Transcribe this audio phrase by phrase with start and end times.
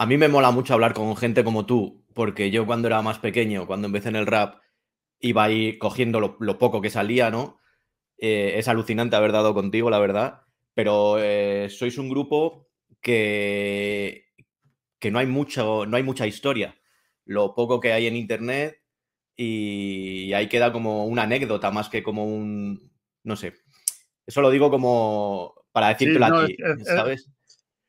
[0.00, 3.18] A mí me mola mucho hablar con gente como tú, porque yo cuando era más
[3.18, 4.60] pequeño, cuando empecé en el rap,
[5.18, 7.58] iba ahí cogiendo lo, poco que salía, ¿no?
[8.16, 10.42] Eh, es alucinante haber dado contigo, la verdad,
[10.72, 12.68] pero eh, sois un grupo
[13.00, 14.26] que,
[15.00, 16.78] que no, hay mucho, no hay mucha historia.
[17.24, 18.80] Lo poco que hay en internet
[19.36, 22.92] y ahí queda como una anécdota más que como un,
[23.24, 23.54] no sé.
[24.24, 27.28] Eso lo digo como para decirte a ti, ¿sabes?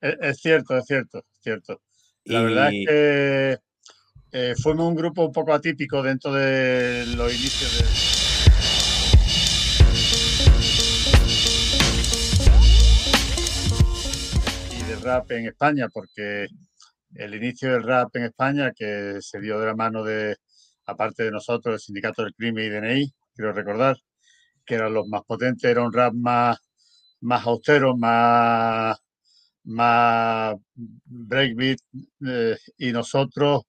[0.01, 1.81] Es, cierto, es cierto, es cierto.
[2.29, 3.57] La verdad es que
[4.31, 8.09] eh, fuimos un grupo un poco atípico dentro de los inicios de...
[15.01, 16.47] rap en España, porque
[17.15, 20.35] el inicio del rap en España, que se dio de la mano de,
[20.85, 23.97] aparte de nosotros, el Sindicato del Crimen y DNI, quiero recordar,
[24.65, 26.59] que eran los más potentes, era un rap más,
[27.21, 28.99] más austero, más,
[29.63, 31.79] más breakbeat,
[32.27, 33.63] eh, y nosotros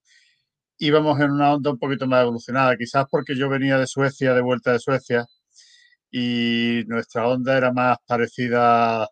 [0.79, 4.41] íbamos en una onda un poquito más evolucionada, quizás porque yo venía de Suecia, de
[4.41, 5.27] vuelta de Suecia,
[6.11, 9.07] y nuestra onda era más parecida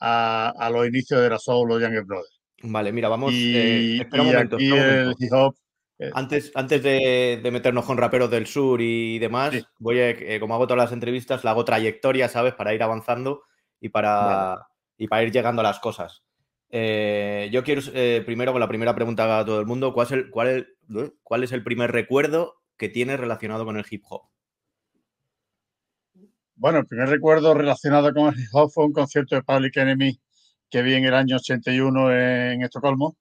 [0.00, 2.40] a, los inicios de la soul o Younger Brothers.
[2.62, 3.32] Vale, mira, vamos.
[3.32, 4.56] Y, espera un momento.
[4.58, 5.54] el hip hop.
[5.98, 10.54] Eh, antes, antes de, meternos con raperos del sur y demás, voy a, eh, como
[10.54, 12.54] hago todas las entrevistas, le hago trayectoria, ¿sabes?
[12.54, 13.42] Para ir avanzando
[13.80, 14.66] y para,
[14.98, 16.22] y para ir llegando a las cosas.
[16.70, 17.82] Eh, yo quiero
[18.24, 20.68] primero con la primera pregunta a todo el mundo: ¿cuál es el, cuál,
[21.22, 24.22] ¿cuál es el primer recuerdo que tienes relacionado con el hip hop?
[26.56, 30.18] Bueno, el primer recuerdo relacionado con el hip hop fue un concierto de Public Enemy
[30.70, 33.16] que vi en el año 81 en Estocolmo,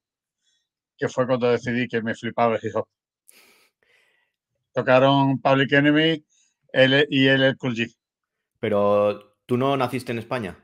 [0.98, 2.88] que fue cuando decidí que me flipaba el hip hop.
[4.74, 6.26] Tocaron Public Enemy
[7.10, 7.96] y el Cool G.
[8.60, 10.58] Pero tú no naciste en España.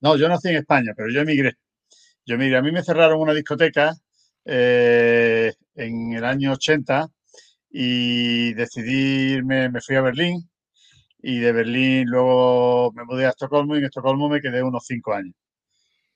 [0.00, 1.54] No, yo nací en España, pero yo emigré.
[2.26, 2.58] Yo emigré.
[2.58, 3.94] A mí me cerraron una discoteca
[4.44, 7.08] eh, en el año 80
[7.70, 10.48] y decidí me fui a Berlín
[11.20, 15.14] y de Berlín luego me mudé a Estocolmo y en Estocolmo me quedé unos cinco
[15.14, 15.34] años.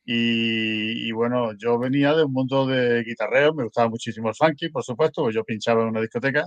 [0.04, 4.84] Y, bueno, yo venía de un mundo de guitarreo, me gustaba muchísimo el funky, por
[4.84, 6.44] supuesto, pues yo pinchaba en una discoteca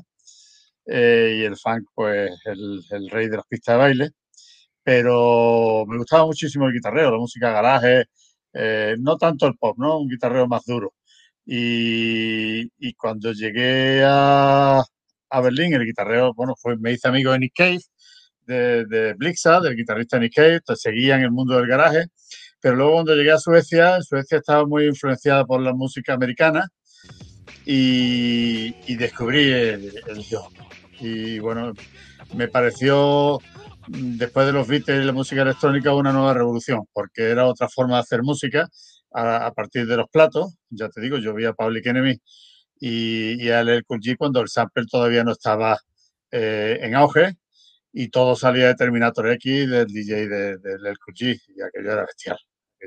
[0.86, 4.10] eh, y el funk, pues el, el, rey de las pistas de baile,
[4.86, 8.06] pero me gustaba muchísimo el guitarreo, la música garaje,
[8.54, 10.00] eh, no tanto el pop, ¿no?
[10.00, 10.94] Un guitarreo más duro.
[11.46, 14.84] Y, y cuando llegué a,
[15.30, 17.82] a, Berlín, el guitarreo, bueno, fue, me hice amigo de Nick Cave,
[18.48, 22.06] de, de Blixa, del guitarrista Nick Cave, seguía en el mundo del garaje
[22.66, 26.68] pero luego cuando llegué a Suecia, Suecia estaba muy influenciada por la música americana
[27.64, 30.26] y, descubrí el, el
[31.00, 31.74] Y bueno,
[32.34, 33.38] me pareció,
[33.88, 37.96] después de los Beatles y la música electrónica, una nueva revolución, porque era otra forma
[37.96, 38.70] de hacer música
[39.14, 40.58] a, partir de los platos.
[40.70, 42.18] Ya te digo, yo vi a Public Enemy
[42.80, 45.78] y, y a El Cool cuando el sample todavía no estaba
[46.32, 47.38] eh, en auge
[47.94, 50.78] y todo salía de Terminator X del DJ de, de
[51.18, 52.38] G y aquello era bestial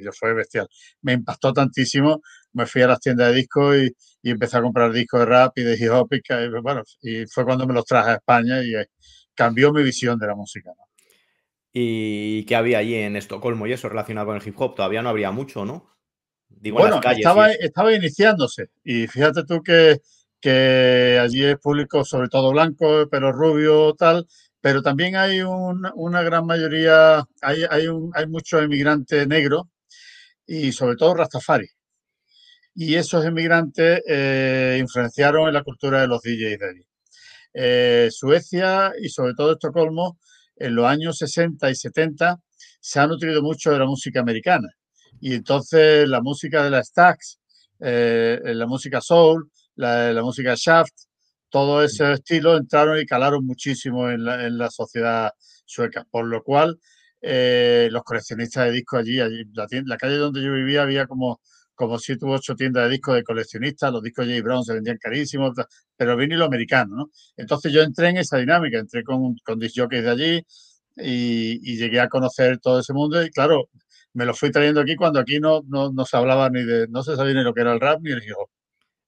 [0.02, 0.68] yo fue bestial.
[1.02, 2.22] Me impactó tantísimo,
[2.52, 3.94] me fui a las tiendas de discos y,
[4.30, 6.20] empecé a comprar discos de rap y de hip hop y,
[6.62, 8.86] bueno, y fue cuando me los traje a España y eh,
[9.34, 10.70] cambió mi visión de la música.
[11.72, 14.74] ¿Y qué había allí en Estocolmo y eso relacionado con el hip hop?
[14.74, 15.94] Todavía no habría mucho, ¿no?
[16.48, 20.00] Digo, bueno, estaba, estaba iniciándose y fíjate tú que,
[20.40, 24.26] que allí es público sobre todo blanco, pero rubio, tal,
[24.60, 29.64] pero también hay una gran mayoría, hay, hay, un, hay muchos emigrantes negros
[30.46, 31.68] y sobre todo Rastafari.
[32.74, 36.86] Y esos emigrantes eh, influenciaron en la cultura de los DJs de allí.
[37.52, 40.18] Eh, Suecia y sobre todo Estocolmo,
[40.58, 42.38] en los años 60 y 70,
[42.80, 44.68] se ha nutrido mucho de la música americana.
[45.20, 47.38] Y entonces la música de la Stax,
[47.80, 50.92] eh, la música soul, la, la música shaft,
[51.50, 55.32] todo ese estilo entraron y calaron muchísimo en la, en la sociedad
[55.64, 56.04] sueca.
[56.10, 56.78] Por lo cual,
[57.20, 61.40] eh, los coleccionistas de discos allí, allí la, la, calle donde yo vivía había como,
[61.78, 64.44] como siete u ocho tiendas de discos de coleccionistas, los discos de J.
[64.44, 65.52] Brown se vendían carísimos,
[65.96, 67.10] pero vinilo americano, ¿no?
[67.36, 70.46] Entonces yo entré en esa dinámica, entré con, con disc jockeys de allí
[70.96, 73.68] y, llegué a conocer todo ese mundo y claro,
[74.12, 77.04] me lo fui trayendo aquí cuando aquí no, no, no se hablaba ni de, no
[77.04, 78.50] se sabía ni lo que era el rap ni el hip hop.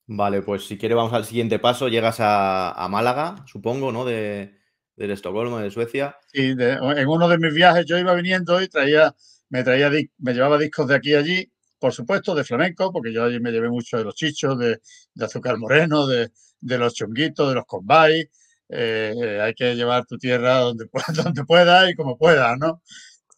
[0.07, 4.05] Vale, pues si quieres vamos al siguiente paso, llegas a, a Málaga, supongo, ¿no?
[4.05, 4.55] De,
[4.95, 6.17] del Estocolmo, de Suecia.
[6.33, 9.13] Sí, en uno de mis viajes yo iba viniendo y traía,
[9.49, 13.25] me traía, me llevaba discos de aquí y allí, por supuesto, de flamenco, porque yo
[13.25, 14.81] allí me llevé mucho de los chichos, de,
[15.21, 16.31] azúcar moreno, de,
[16.61, 18.31] los chunguitos, de los combay.
[18.69, 20.87] Eh, hay que llevar tu tierra donde,
[21.25, 22.83] donde puedas y como puedas, ¿no?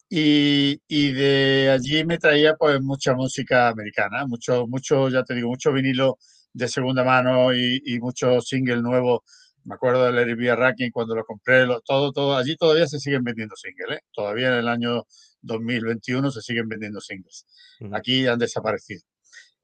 [0.09, 0.77] Y,
[1.13, 6.19] de allí me traía pues mucha música americana, mucho, mucho, ya te digo, mucho vinilo
[6.53, 9.21] de segunda mano y, y muchos singles nuevos.
[9.65, 10.49] Me acuerdo del Larry.
[10.55, 14.01] Racking cuando lo compré, todo, todo, allí todavía se siguen vendiendo singles, ¿eh?
[14.13, 15.03] todavía en el año
[15.43, 17.45] 2021 se siguen vendiendo singles.
[17.91, 19.01] Aquí han desaparecido.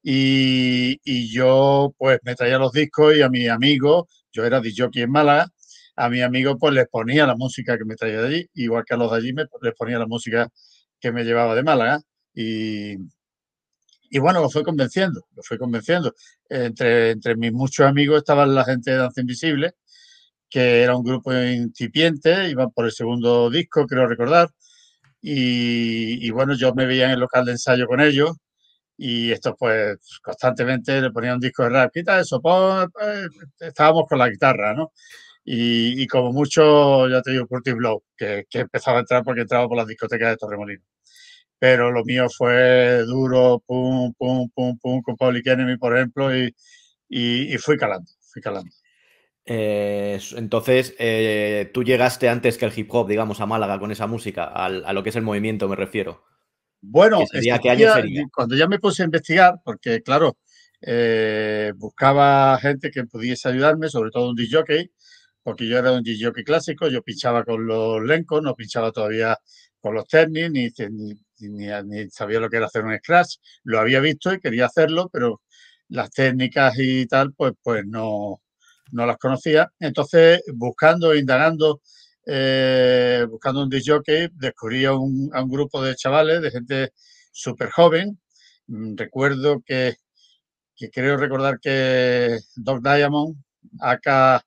[0.02, 4.90] Y, y, yo pues me traía los discos y a mi amigo, yo era DJ
[4.94, 5.52] en Málaga,
[5.98, 8.94] a mi amigo pues les ponía la música que me traía de allí, igual que
[8.94, 10.48] a los de allí me, les ponía la música
[11.00, 12.00] que me llevaba de Málaga.
[12.34, 12.96] Y,
[14.10, 16.14] y bueno, lo fue convenciendo, lo fue convenciendo.
[16.50, 19.74] Entre, entre mis muchos amigos estaban la gente de Danza Invisible,
[20.50, 24.50] que era un grupo incipiente, iban por el segundo disco, creo recordar.
[25.22, 28.32] Y, bueno, yo me veía en el local de ensayo con ellos
[28.98, 32.88] y estos pues constantemente le ponían un disco de rap, quita eso, pues,
[33.60, 34.94] estábamos con la guitarra, ¿no?
[35.46, 39.42] Y, y, como mucho, ya te digo, Curtis Blow, que, que, empezaba a entrar porque
[39.42, 40.86] entraba por las discotecas de Torremolinos.
[41.60, 46.54] Pero lo mío fue duro, pum, pum, pum, pum, con Public Enemy, por ejemplo, y,
[47.10, 48.72] y fui calando, fui calando.
[49.46, 54.08] Eh, entonces, eh, tú llegaste antes que el hip hop, digamos, a Málaga con esa
[54.08, 56.24] música, a, a lo que es el movimiento, me refiero.
[56.82, 57.24] Bueno,
[58.34, 60.38] cuando ya me puse a investigar, porque claro,
[60.82, 64.90] eh, buscaba gente que pudiese ayudarme, sobre todo un DJ,
[65.44, 69.38] porque yo era un DJ clásico, yo pinchaba con los lencos, no pinchaba todavía
[69.82, 70.70] con los tenis, ni,
[71.40, 73.38] ni, sabía lo que era hacer un scratch.
[73.64, 75.42] Lo había visto y quería hacerlo, pero
[75.90, 78.42] las técnicas y tal, pues, pues no,
[78.92, 79.72] no las conocía.
[79.80, 81.82] Entonces, buscando, indagando
[82.32, 86.94] eh, buscando un DJ, descubrí a un, grupo de chavales, de gente
[87.32, 88.20] súper joven.
[88.68, 89.96] Mm, recuerdo que,
[90.94, 93.36] creo recordar que Doc Diamond,
[93.82, 94.44] acá,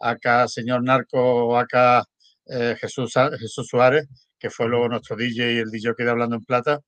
[0.00, 2.04] acá señor Narco, acá
[2.46, 4.06] eh, Jesús, Jesús Suárez,
[4.38, 6.80] que fue luego nuestro DJ y el DJ que Hablando en Plata,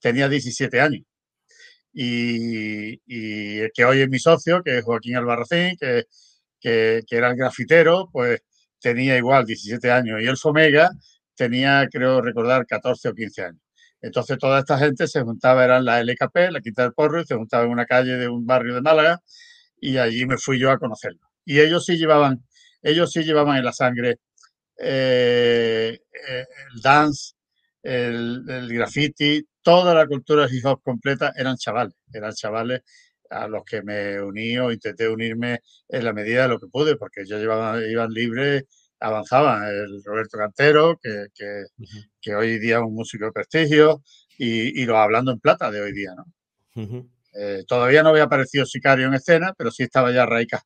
[0.00, 1.04] tenía 17 años.
[1.92, 6.04] Y, y, que hoy es mi socio, que es Joaquín Albarracín, que,
[6.60, 8.40] que, era el grafitero, pues
[8.80, 10.90] tenía igual 17 años y el Fomega
[11.34, 13.62] tenía, creo recordar, 14 o 15 años.
[14.00, 17.34] Entonces toda esta gente se juntaba, eran la LKP, la Quinta del Porro, y se
[17.34, 19.20] juntaba en una calle de un barrio de Málaga
[19.80, 21.20] y allí me fui yo a conocerlo.
[21.44, 22.44] Y ellos sí llevaban,
[22.82, 24.18] ellos sí llevaban en la sangre
[24.78, 27.34] eh, eh, el dance,
[27.82, 32.82] el, el, graffiti, toda la cultura hip hop completa eran chavales, eran chavales
[33.30, 36.96] a los que me uní o intenté unirme en la medida de lo que pude,
[36.96, 38.64] porque ellos llevaban, iban libres,
[39.00, 39.64] avanzaban.
[39.68, 41.64] El Roberto Cantero, que, que,
[42.20, 44.02] que, hoy día es un músico de prestigio,
[44.38, 46.24] y, y los Hablando en Plata de hoy día, ¿no?
[47.34, 50.62] eh, todavía no había aparecido Sicario en escena, pero sí estaba ya Raika.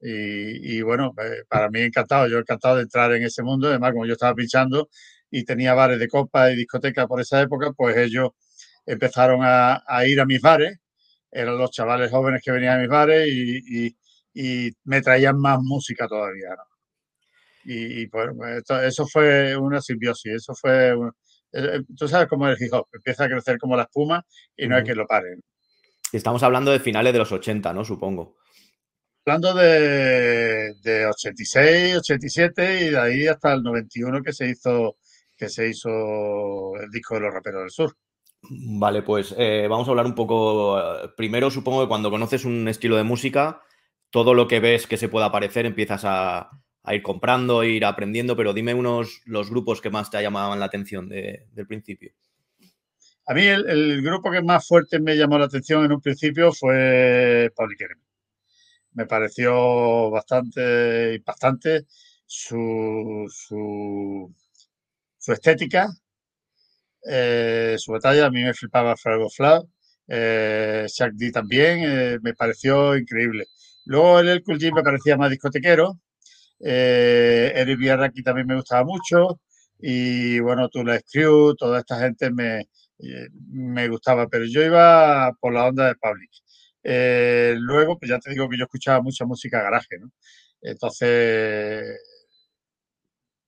[0.00, 3.92] Y, y, bueno, eh, para mí encantado, yo encantado de entrar en ese mundo, además
[3.92, 4.90] como yo estaba pinchando
[5.30, 8.30] y tenía bares de copa y discotecas por esa época, pues ellos
[8.86, 10.78] empezaron a, a ir a mis bares
[11.34, 13.96] eran los chavales jóvenes que venían a mis bares y,
[14.84, 16.56] me traían más música todavía.
[17.64, 18.30] Y, pues
[18.84, 20.92] eso fue una simbiosis, eso fue...
[21.52, 24.24] Eh, eh, tú sabes cómo es el hip hop, empieza a crecer como la espuma
[24.56, 25.40] y no hay que lo paren.
[26.12, 27.84] Estamos hablando de finales de los 80, ¿no?
[27.84, 28.36] Supongo.
[29.24, 34.96] Hablando de, de 86, 87 y de ahí hasta el 91 que se hizo
[35.36, 37.96] que se hizo el disco de los raperos del sur.
[38.50, 40.78] Vale, pues eh, vamos a hablar un poco.
[40.78, 43.62] Eh, primero, supongo que cuando conoces un estilo de música,
[44.10, 46.50] todo lo que ves que se pueda parecer empiezas a,
[46.88, 50.66] ir comprando, a ir aprendiendo, pero dime unos los grupos que más te llamaban la
[50.66, 52.12] atención del principio.
[53.26, 57.50] A mí el, grupo que más fuerte me llamó la atención en un principio fue
[57.56, 58.02] Public Enemy.
[58.92, 61.86] Me pareció bastante impactante
[62.26, 64.32] su, su,
[65.18, 65.88] su estética,
[67.06, 68.26] eh, su batalla.
[68.26, 69.64] A mí me flipaba Frago Flav.
[70.08, 73.46] Eh, Shaq D también, eh, me pareció increíble.
[73.86, 75.98] Luego el G me parecía más discotequero.
[76.60, 79.40] Eh, Eric Villarraqui también me gustaba mucho.
[79.78, 85.52] Y bueno, Tula Crew, toda esta gente me, eh, me gustaba, pero yo iba por
[85.52, 86.30] la onda de Public.
[87.60, 90.10] Luego, pues ya te digo que yo escuchaba mucha música garaje, ¿no?
[90.62, 91.98] Entonces,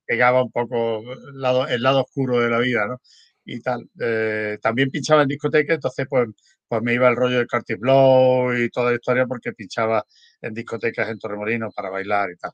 [0.07, 3.01] pegaba un poco el lado, el lado oscuro de la vida, ¿no?
[3.47, 3.89] Y tal.
[4.01, 6.29] Eh, también pinchaba en discoteca, entonces pues,
[6.69, 10.05] pues me iba el rollo de Carty Blow y toda la historia porque pinchaba
[10.43, 12.53] en discotecas en Torremolinos para bailar y tal.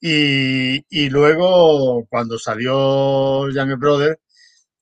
[0.00, 4.18] Y, y luego, cuando salió Young Brother,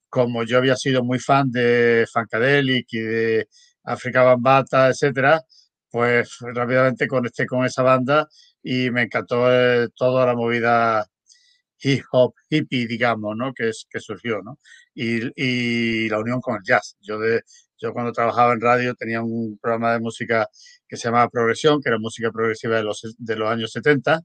[0.09, 3.49] como yo había sido muy fan de Funkadelic y de
[3.85, 5.43] Africa Bambata, etcétera,
[5.91, 8.29] pues rápidamente conecté con esa banda
[8.63, 11.07] y me encantó eh, toda la movida
[11.83, 13.53] hip hop hippie, digamos, ¿no?
[13.55, 14.59] Que, es, que surgió, ¿no?
[15.03, 16.97] Y, y la unión con el jazz.
[17.01, 17.41] Yo, de,
[17.79, 20.47] yo cuando trabajaba en radio tenía un programa de música
[20.87, 24.21] que se llamaba Progresión, que era música progresiva de los, de los años 70,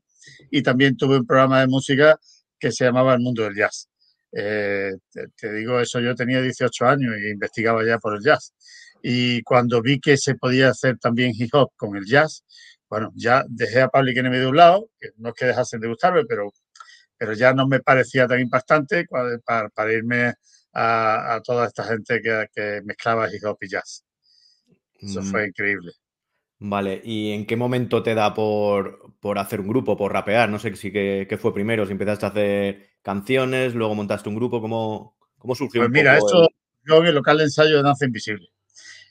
[0.51, 2.19] y también tuve un programa de música
[2.59, 3.87] que se llamaba El Mundo del Jazz.
[4.33, 4.91] Eh,
[5.37, 8.53] te, digo eso, yo tenía 18 años y investigaba ya por el jazz.
[9.01, 12.43] Y cuando vi que se podía hacer también hip hop con el jazz,
[12.89, 15.87] bueno, ya dejé a Public Enemy de un lado, que no es que dejasen de
[15.87, 16.51] gustarme, pero,
[17.17, 20.33] pero ya no me parecía tan impactante para, para irme
[20.75, 24.05] a, toda esta gente que, que, mezclaba hip hop y jazz.
[24.99, 25.25] Eso mm.
[25.25, 25.91] fue increíble.
[26.59, 30.49] Vale, ¿y en qué momento te da por, por hacer un grupo, por rapear?
[30.49, 34.61] No sé si qué, fue primero, si empezaste a hacer canciones, luego montaste un grupo,
[34.61, 35.81] ¿cómo, cómo surgió?
[35.81, 36.47] Pues mira, esto
[36.83, 38.49] yo en el local de ensayo de Danza Invisible.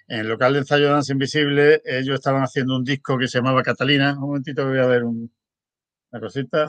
[0.07, 3.39] En el local de ensayo de Danza Invisible ellos estaban haciendo un disco que se
[3.39, 4.15] llamaba Catalina.
[4.15, 6.69] Un momentito voy a ver una cosita.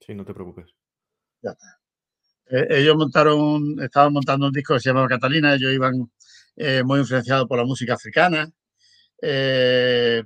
[0.00, 0.66] Sí, no te preocupes.
[1.42, 1.83] Ya está.
[2.50, 6.10] Eh, ellos montaron, estaban montando un disco que se llamaba Catalina, ellos iban
[6.56, 8.50] eh, muy influenciados por la música africana.
[9.22, 10.22] Eh,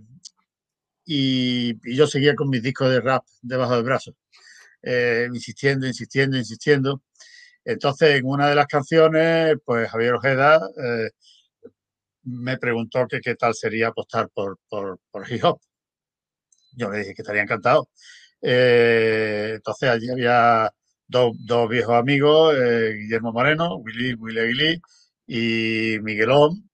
[1.04, 4.14] y, yo seguía con mis discos de rap debajo del brazo,
[5.32, 7.02] insistiendo, insistiendo, insistiendo.
[7.64, 10.60] Entonces, en una de las canciones, pues Javier Ojeda
[12.24, 15.60] me preguntó que qué tal sería apostar por, por, por hip hop.
[16.72, 17.88] Yo le dije que estaría encantado.
[18.40, 20.72] entonces, allí había
[21.08, 24.82] dos, viejos amigos, eh, Guillermo Moreno, Willy, Willy Aguilí
[25.26, 26.70] y Miguelón,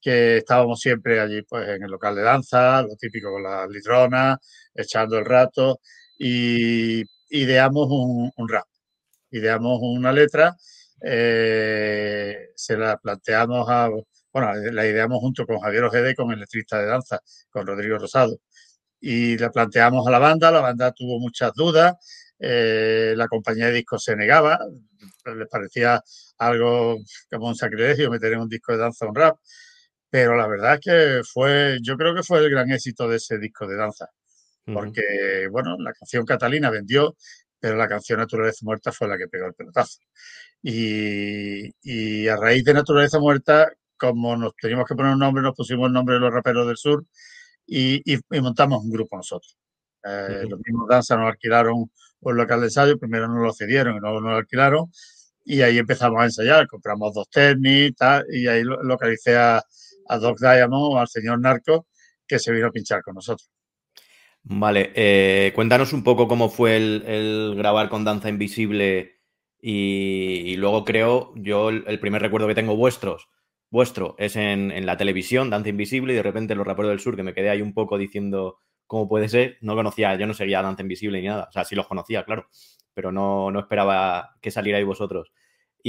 [0.00, 4.38] que estábamos siempre allí pues en el local de danza, lo típico con las litronas,
[4.74, 5.80] echando el rato
[6.18, 8.66] y ideamos un, rap,
[9.30, 10.56] ideamos una letra,
[11.02, 13.88] eh, se la planteamos a,
[14.32, 18.38] bueno, la ideamos junto con Javier Ojede, con el letrista de danza, con Rodrigo Rosado.
[19.00, 21.94] Y la planteamos a la banda, la banda tuvo muchas dudas,
[22.38, 24.58] eh, la compañía de discos se negaba,
[25.24, 26.02] les parecía
[26.38, 26.96] algo
[27.30, 29.38] como un sacrilegio meter en un disco de danza un rap,
[30.10, 33.38] pero la verdad es que fue, yo creo que fue el gran éxito de ese
[33.38, 34.06] disco de danza,
[34.64, 37.16] porque, bueno, la canción Catalina vendió,
[37.60, 40.00] pero la canción Naturaleza Muerta fue la que pegó el pelotazo.
[40.62, 45.54] Y, y a raíz de Naturaleza Muerta, como nos teníamos que poner un nombre, nos
[45.54, 47.04] pusimos el nombre de los raperos del sur
[47.66, 49.56] y, y, montamos un grupo nosotros.
[50.04, 51.90] Eh, los mismos danza nos alquilaron
[52.32, 54.90] un local de ensayo, primero nos lo cedieron y luego nos lo alquilaron
[55.46, 59.62] y ahí empezamos a ensayar, compramos dos técnicas y ahí localicé a,
[60.20, 61.86] Doc Diamond, al señor Narco,
[62.26, 63.48] que se vino a pinchar con nosotros.
[64.42, 69.20] Vale, eh, cuéntanos un poco cómo fue el, grabar con Danza Invisible
[69.60, 73.28] y, luego creo, yo el, primer recuerdo que tengo vuestros,
[73.70, 77.16] vuestro es en, en, la televisión, Danza Invisible, y de repente los raperos del sur,
[77.16, 80.62] que me quedé ahí un poco diciendo, ¿Cómo puede ser, no conocía, yo no seguía
[80.62, 82.48] Danza Invisible ni nada, o sea, sí los conocía, claro,
[82.94, 85.32] pero no, no esperaba que salierais vosotros.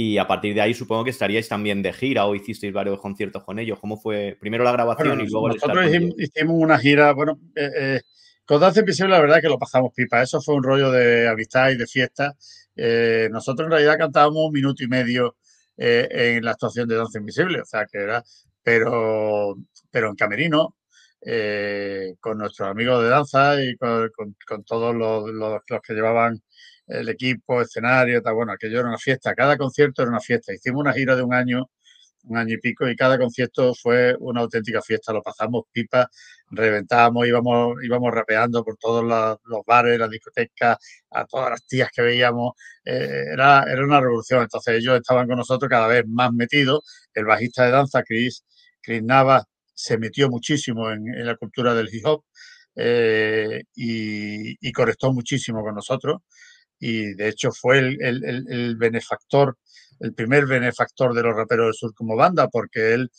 [0.00, 3.42] Y a partir de ahí supongo que estaríais también de gira o hicisteis varios conciertos
[3.42, 3.80] con ellos.
[3.80, 5.86] ¿Cómo fue primero la grabación y luego Nosotros
[6.16, 8.00] hicimos, una gira, bueno, eh, eh,
[8.44, 10.22] con Danza Invisible la verdad que lo pasamos pipa.
[10.22, 12.36] Eso fue un rollo de amistad y de fiesta.
[12.76, 15.34] Eh, nosotros en realidad cantábamos un minuto y medio
[15.76, 18.22] en la actuación de Danza Invisible, o sea que era,
[18.62, 19.56] pero,
[19.90, 20.76] pero en camerino,
[21.20, 24.10] eh, con nuestros amigos de danza y con,
[24.64, 26.40] todos los, los, que llevaban
[26.86, 28.34] el equipo, escenario, tal.
[28.34, 30.54] bueno, aquello era una fiesta, cada concierto era una fiesta.
[30.54, 31.70] Hicimos una gira de un año,
[32.24, 35.12] un año y pico, y cada concierto fue una auténtica fiesta.
[35.12, 36.08] Lo pasamos pipa,
[36.50, 40.78] reventábamos, íbamos, íbamos rapeando por todos los, bares, las discotecas,
[41.10, 42.52] a todas las tías que veíamos.
[42.84, 44.42] Eh, era, era una revolución.
[44.42, 46.82] Entonces ellos estaban con nosotros cada vez más metidos.
[47.14, 48.44] El bajista de danza, Chris,
[48.82, 49.44] Chris Navas,
[49.78, 52.24] se metió muchísimo en, la cultura del hip hop
[52.74, 56.22] eh, y, conectó muchísimo con nosotros.
[56.80, 59.56] Y de hecho fue el, benefactor,
[60.00, 63.10] el primer benefactor de los raperos del sur como banda, porque él,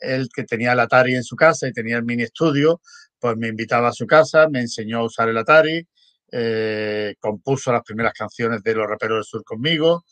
[0.00, 2.82] él que tenía el Atari en su casa y tenía el mini estudio,
[3.18, 5.88] pues me invitaba a su casa, me enseñó a usar el Atari,
[6.30, 10.04] eh, compuso las primeras canciones de los raperos del sur conmigo.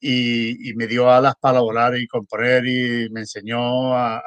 [0.00, 4.22] Y, me dio alas para volar y componer y me enseñó a,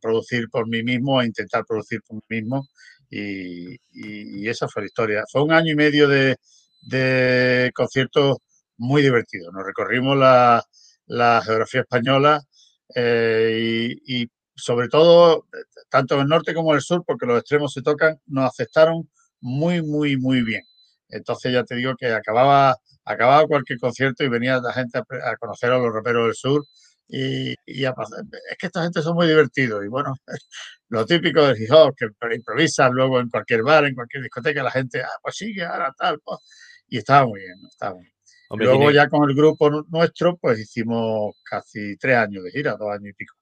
[0.00, 2.68] producir por mí mismo, a intentar producir por mí mismo.
[3.10, 5.24] Y, esa fue la historia.
[5.30, 6.36] Fue un año y medio de,
[7.74, 8.38] conciertos
[8.76, 9.52] muy divertidos.
[9.52, 10.62] Nos recorrimos la,
[11.44, 12.40] geografía española
[12.94, 15.46] eh, y, sobre todo,
[15.90, 19.08] tanto en el norte como en el sur, porque los extremos se tocan, nos aceptaron
[19.40, 20.62] muy, muy, muy bien.
[21.08, 25.36] Entonces ya te digo que acababa, acababa cualquier concierto y venía la gente a, a
[25.36, 26.64] conocer a los raperos del sur
[27.08, 30.14] y, es que esta gente son muy divertidos y bueno,
[30.88, 35.02] lo típico hip hop, que improvisan luego en cualquier bar, en cualquier discoteca, la gente,
[35.02, 36.40] ah, pues sigue, ahora tal, pues.
[36.88, 37.96] y estaba muy bien, estaba
[38.50, 43.10] Luego ya con el grupo nuestro, pues hicimos casi tres años de gira, dos años
[43.10, 43.34] y pico.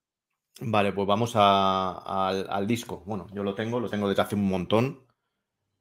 [0.60, 3.02] Vale, pues vamos al, disco.
[3.04, 5.06] Bueno, yo lo tengo, lo tengo desde hace un montón.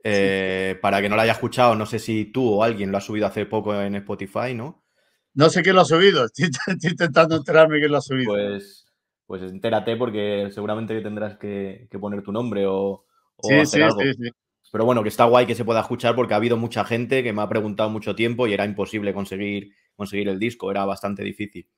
[0.03, 3.01] Eh, para que no lo haya escuchado, no sé si tú o alguien lo ha
[3.01, 4.82] subido hace poco en Spotify, ¿no?
[5.33, 6.49] No sé quién lo ha subido, estoy,
[6.83, 8.33] intentando enterarme quién lo ha subido.
[8.33, 8.85] Pues,
[9.25, 13.05] pues entérate porque seguramente tendrás que, poner tu nombre o,
[13.61, 13.99] hacer algo.
[14.71, 17.31] Pero bueno, que está guay que se pueda escuchar porque ha habido mucha gente que
[17.31, 21.69] me ha preguntado mucho tiempo y era imposible conseguir, conseguir el disco, era bastante difícil.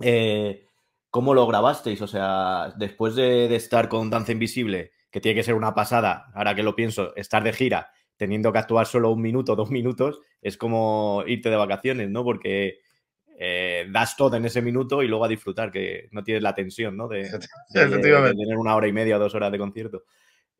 [0.00, 0.66] Eh,
[1.10, 2.00] ¿Cómo lo grabasteis?
[2.00, 6.54] O sea, después de, estar con Danza Invisible, que tiene que ser una pasada, ahora
[6.54, 10.56] que lo pienso, estar de gira teniendo que actuar solo un minuto, dos minutos, es
[10.56, 12.24] como irte de vacaciones, ¿no?
[12.24, 12.78] Porque
[13.38, 16.96] eh, das todo en ese minuto y luego a disfrutar, que no tienes la tensión,
[16.96, 17.08] ¿no?
[17.08, 17.28] De,
[17.72, 20.04] tener una hora y media o dos horas de concierto.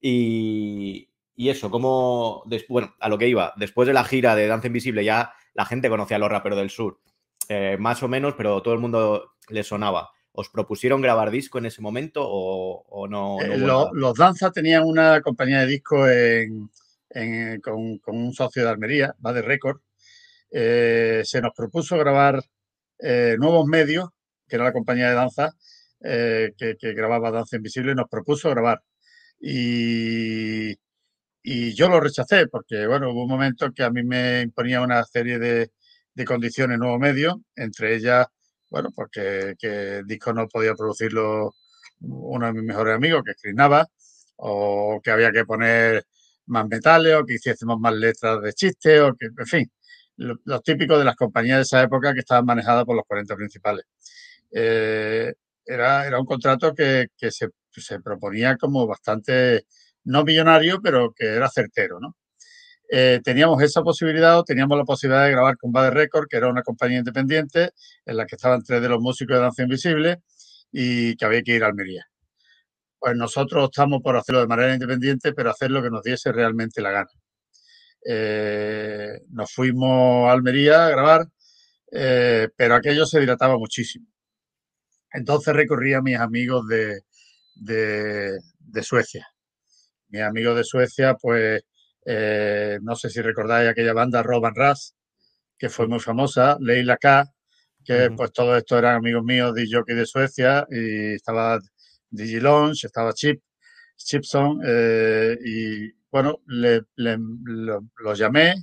[0.01, 5.05] Y, eso, como, bueno, a lo que iba, después de la gira de Danza Invisible
[5.05, 7.01] ya la gente conocía a los raperos del sur,
[7.49, 10.11] eh, más o menos, pero todo el mundo le sonaba.
[10.33, 13.41] ¿Os propusieron grabar disco en ese momento o, no?
[13.41, 16.09] Eh, los Danza tenían una compañía de disco
[17.63, 19.81] con, un socio de Almería, va de récord.
[20.51, 22.43] Eh, se nos propuso grabar
[22.99, 24.09] eh, Nuevos Medios,
[24.49, 25.51] que era la compañía de danza
[26.01, 28.83] que, grababa Danza Invisible, nos propuso grabar.
[29.41, 30.77] Y,
[31.75, 35.39] yo lo rechacé porque, bueno, hubo un momento que a mí me imponía una serie
[35.39, 35.71] de,
[36.27, 38.27] condiciones Nuevos Medios, entre ellas
[38.71, 41.55] bueno, porque que el disco no podía producirlo
[42.01, 43.55] uno de mis mejores amigos, que es
[44.37, 46.05] o que había que poner
[46.47, 49.73] más metales, o que hiciésemos más letras de chiste, o que, en fin,
[50.17, 53.85] los típicos de las compañías de esa época que estaban manejadas por los 40 principales.
[54.53, 55.33] Eh,
[55.67, 59.67] era, era un contrato que, se, se, proponía como bastante,
[60.05, 62.17] no millonario, pero que era certero, ¿no?
[62.91, 66.49] Eh, teníamos esa posibilidad o teníamos la posibilidad de grabar con Bad Record, que era
[66.49, 67.71] una compañía independiente
[68.05, 70.23] en la que estaban tres de los músicos de Danza Invisible
[70.71, 72.07] y que había que ir a Almería.
[73.05, 76.81] Pues nosotros optamos por hacerlo de manera independiente, pero hacer lo que nos diese realmente
[76.81, 77.11] la gana.
[78.03, 81.27] Eh, nos fuimos a Almería a grabar,
[81.93, 84.07] eh, pero aquello se dilataba muchísimo.
[85.13, 87.03] Entonces recorrí a mis amigos de,
[87.57, 89.29] de, de Suecia.
[90.09, 91.61] Mis amigos de Suecia, pues
[92.07, 94.95] eh, no sé si recordáis aquella banda Roban Ras,
[95.59, 97.31] que fue muy famosa, Leila K,
[97.85, 101.61] que pues todos estos eran amigos míos de jockey de Suecia, y estaba
[102.15, 103.43] Digilonge, estaba Chip,
[103.97, 108.55] Chipson, eh, y bueno, los llamé,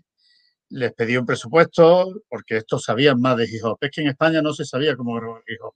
[0.69, 3.77] les pedí un presupuesto, porque estos sabían más de hip hop.
[3.81, 5.75] Es que en España no se sabía cómo grabar hip hop.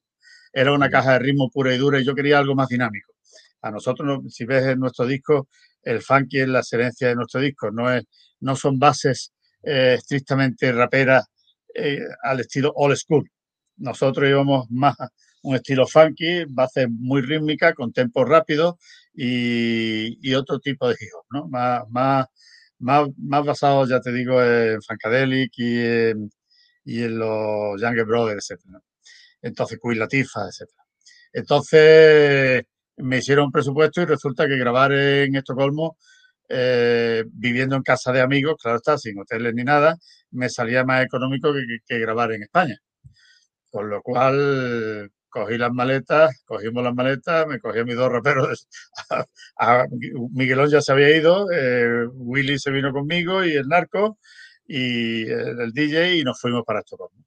[0.54, 3.14] Era una caja de ritmo pura y dura y yo quería algo más dinámico.
[3.62, 5.50] A nosotros, si ves en nuestro disco,
[5.84, 8.06] el funky es la excelencia de nuestro disco, no, es,
[8.40, 9.34] no son bases
[9.64, 11.26] eh, estrictamente raperas
[11.74, 13.30] eh, al estilo old school.
[13.78, 14.96] Nosotros íbamos más
[15.46, 18.76] un estilo funky, bases muy rítmicas, con tempos rápidos
[19.14, 21.48] y, otro tipo de hip ¿no?
[21.48, 22.26] Más, más,
[22.80, 26.32] más, más basado, ya te digo, en Funkadelic y en,
[26.84, 28.62] y en los Younger Brothers, etc.
[29.42, 30.70] Entonces, Queen Latifah, etc.
[31.34, 32.64] Entonces,
[32.98, 35.98] me hicieron un presupuesto y resulta que grabar en Estocolmo,
[36.50, 39.98] eh, viviendo en casa de amigos, claro está, sin hoteles ni nada,
[40.32, 41.52] me salía más económico
[41.88, 42.78] que, grabar en España.
[43.70, 48.68] Con lo cual cogí las maletas, cogimos las maletas, me cogí a mis dos raperos.
[50.32, 54.18] Miguelón ya se había ido, eh, Willy se vino conmigo y el narco
[54.66, 57.26] y el, el DJ y nos fuimos para Estocolmo.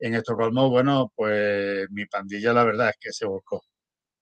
[0.00, 3.62] En Estocolmo, bueno, pues mi pandilla la verdad es que se volcó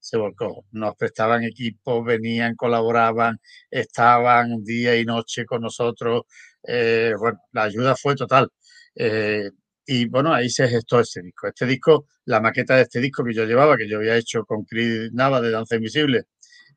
[0.00, 0.64] se volcó.
[0.72, 3.38] Nos prestaban equipos, venían, colaboraban,
[3.70, 6.22] estaban día y noche con nosotros.
[6.66, 8.48] Eh, bueno, la ayuda fue total.
[8.94, 9.50] Eh,
[9.92, 11.48] y bueno, ahí se gestó este disco.
[11.48, 14.64] Este disco, la maqueta de este disco que yo llevaba, que yo había hecho con
[14.64, 16.26] Chris Nava de Danza Invisible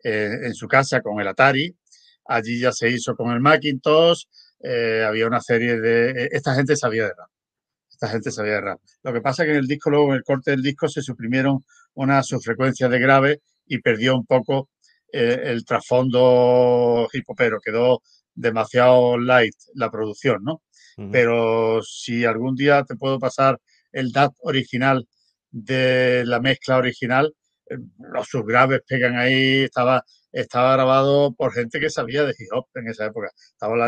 [0.03, 1.75] eh, en su casa con el Atari.
[2.25, 4.23] Allí ya se hizo con el Macintosh.
[5.07, 6.27] había una serie de.
[6.31, 7.29] Esta gente sabía de rap.
[7.87, 8.79] Esta gente sabía de rap.
[9.03, 11.03] Lo que pasa es que en el disco, luego en el corte del disco, se
[11.03, 14.69] suprimieron una subfrecuencia de grave y perdió un poco
[15.11, 18.01] eh, el trasfondo hipopero, quedó
[18.33, 20.63] demasiado light la producción, ¿no?
[21.11, 23.59] Pero si algún día te puedo pasar
[23.91, 25.07] el DAT original
[25.51, 27.33] de la mezcla original,
[27.69, 32.67] eh, los subgraves pegan ahí, estaba, estaba grabado por gente que sabía de hip hop
[32.75, 33.29] en esa época.
[33.51, 33.79] Estamos,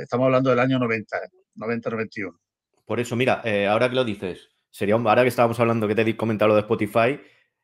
[0.00, 1.16] estamos hablando del año 90,
[1.56, 2.36] 90-91.
[2.84, 6.02] Por eso, mira, eh, ahora que lo dices, sería ahora que estábamos hablando que te
[6.02, 7.20] he comentado lo de Spotify,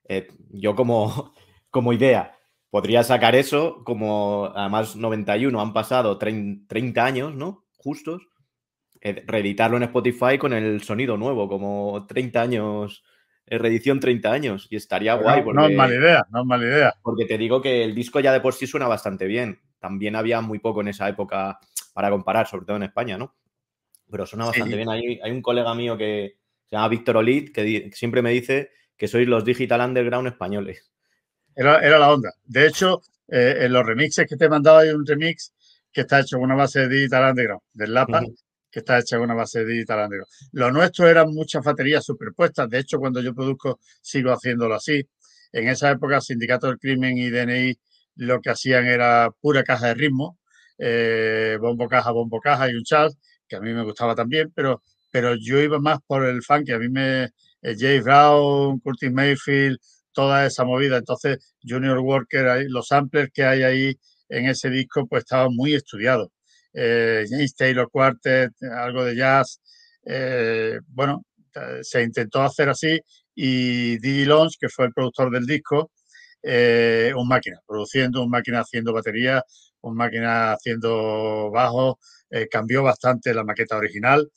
[0.08, 1.34] eh, yo como,
[1.70, 2.36] como idea
[2.70, 7.64] podría sacar eso, como además 91 han pasado 30 años, ¿no?
[7.76, 8.22] Justos.
[9.00, 13.04] Eh, reeditarlo en Spotify con el sonido nuevo, como 30 años,
[13.46, 15.42] eh, reedición 30 años, y estaría guay.
[15.52, 16.94] no es mala idea, no es mala idea.
[17.02, 19.60] Porque te digo que el disco ya de por sí suena bastante bien.
[19.78, 21.58] También había muy poco en esa época
[21.92, 23.34] para comparar, sobre todo en España, ¿no?
[24.10, 24.88] Pero suena bastante bien.
[24.88, 29.08] Hay, hay, un colega mío que se llama Víctor Olid, que siempre me dice que
[29.08, 30.90] sois los Digital Underground españoles.
[31.54, 32.32] Era, era la onda.
[32.44, 35.52] De hecho, eh, en los remixes que te he mandado hay un remix
[35.92, 38.22] que está hecho con una base de Digital Underground, del Lapa,
[38.76, 40.26] que está hecha con una base de Underground.
[40.52, 42.68] Lo nuestro eran muchas baterías superpuestas.
[42.68, 45.02] De hecho, cuando yo produzco, sigo haciéndolo así.
[45.50, 47.74] En esa época, Sindicato del Crimen y DNI
[48.16, 50.38] lo que hacían era pura caja de ritmo,
[50.76, 53.10] eh, bombo caja, bombo caja y un chat,
[53.48, 56.74] que a mí me gustaba también, pero, pero yo iba más por el funk, que
[56.74, 57.24] a mí me,
[57.62, 59.78] eh, Jay Brown, Curtis Mayfield,
[60.12, 60.98] toda esa movida.
[60.98, 66.28] Entonces, Junior Walker, los samplers que hay ahí en ese disco, pues estaban muy estudiados.
[66.78, 69.60] Eh, James Taylor Quartet, algo de jazz.
[70.04, 71.24] Eh, bueno,
[71.82, 73.00] se intentó hacer así
[73.34, 75.90] y Didi Launch, que fue el productor del disco,
[76.42, 79.42] eh, un máquina, produciendo, un máquina haciendo batería,
[79.80, 81.98] un máquina haciendo bajo,
[82.50, 84.30] cambió bastante la maqueta original.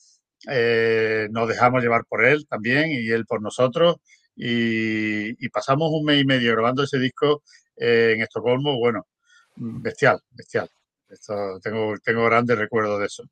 [1.31, 3.97] nos dejamos llevar por él también y él por nosotros
[4.39, 7.43] y, pasamos un mes y medio grabando ese disco
[7.75, 9.07] eh, en Estocolmo, bueno,
[9.55, 10.69] bestial, bestial.
[11.09, 13.23] Esto, tengo, tengo grandes recuerdos de eso.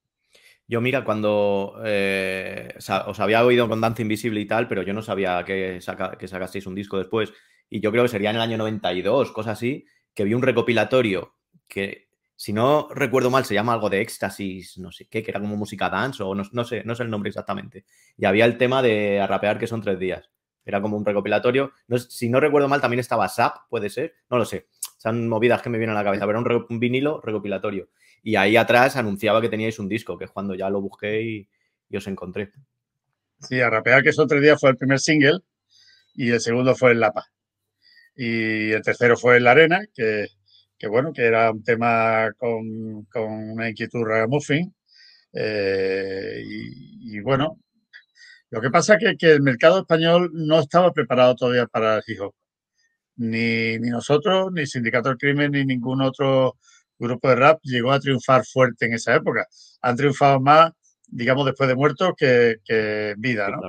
[0.67, 2.73] Yo, mira, cuando eh,
[3.05, 5.79] os había oído con Danza Invisible y tal, pero yo no sabía que,
[6.19, 7.31] que sacasteis un disco después.
[7.69, 11.35] Y yo creo que sería en el año 92, cosa así, que vi un recopilatorio
[11.67, 15.39] que, si no recuerdo mal, se llama algo de éxtasis, no sé qué, que era
[15.39, 17.85] como música dance o no, no sé, no sé el nombre exactamente.
[18.17, 20.29] Y había el tema de rapear que son tres días.
[20.65, 21.71] Era como un recopilatorio.
[22.09, 24.15] si no recuerdo mal, también estaba SAP, puede ser.
[24.29, 24.67] No lo sé.
[24.97, 27.89] Son movidas que me vienen a la cabeza, pero un, vinilo recopilatorio.
[28.23, 31.47] Y ahí atrás anunciaba que teníais un disco, que es cuando ya lo busqué y,
[31.95, 32.51] os encontré.
[33.39, 35.39] Sí, a rapear que son tres días fue el primer single
[36.15, 37.25] y el segundo fue el Lapa.
[38.15, 40.27] Y el tercero fue La Arena, que,
[40.89, 44.73] bueno, que era un tema con, una inquietud ragamuffin.
[45.33, 47.59] Eh, y, bueno,
[48.49, 52.21] lo que pasa es que, el mercado español no estaba preparado todavía para el hip
[52.21, 52.33] hop.
[53.17, 56.57] Ni, nosotros, ni Sindicato del Crimen, ni ningún otro
[56.99, 59.45] grupo de rap llegó a triunfar fuerte en esa época.
[59.81, 60.71] Han triunfado más,
[61.07, 63.59] digamos, después de muertos que, que vida, ¿no?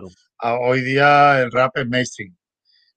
[0.61, 2.37] Hoy día el rap es mainstream.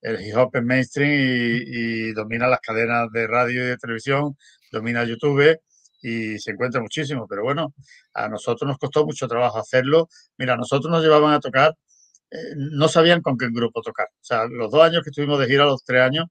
[0.02, 4.36] El hip hop es mainstream y, y domina las cadenas de radio y de televisión,
[4.72, 5.60] domina YouTube
[6.02, 7.74] y se encuentra muchísimo, pero bueno,
[8.14, 10.10] a nosotros nos costó mucho trabajo hacerlo.
[10.38, 11.76] Mira, nosotros nos llevaban a tocar,
[12.32, 14.08] eh, no sabían con qué grupo tocar.
[14.08, 16.28] O sea, los dos años que estuvimos de gira, los tres años,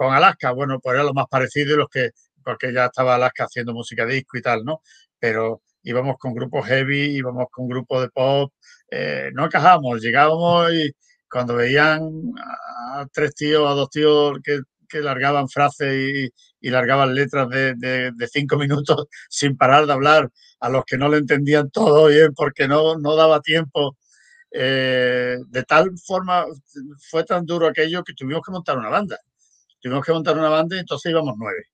[0.00, 3.44] con Alaska, bueno, pues era lo más parecido y los que, porque ya estaba Alaska
[3.44, 4.80] haciendo música disco y tal, ¿no?
[5.18, 8.50] Pero íbamos con grupos heavy, íbamos con grupos de pop,
[8.90, 10.90] eh, no encajamos, llegábamos y
[11.30, 12.00] cuando veían
[12.38, 18.56] a tres tíos, a dos tíos que que largaban frases y, largaban letras de, cinco
[18.56, 22.96] minutos sin parar de hablar, a los que no le entendían todo bien porque no,
[22.96, 23.98] no daba tiempo.
[24.50, 26.46] Eh, de tal forma
[27.10, 29.18] fue tan duro aquello que tuvimos que montar una banda.
[29.80, 31.64] Tuvimos que montar una banda y entonces íbamos nueve.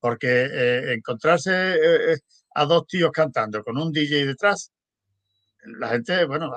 [0.00, 2.16] Porque eh, encontrarse eh,
[2.54, 4.72] a dos tíos cantando con un DJ detrás,
[5.78, 6.52] la gente, bueno,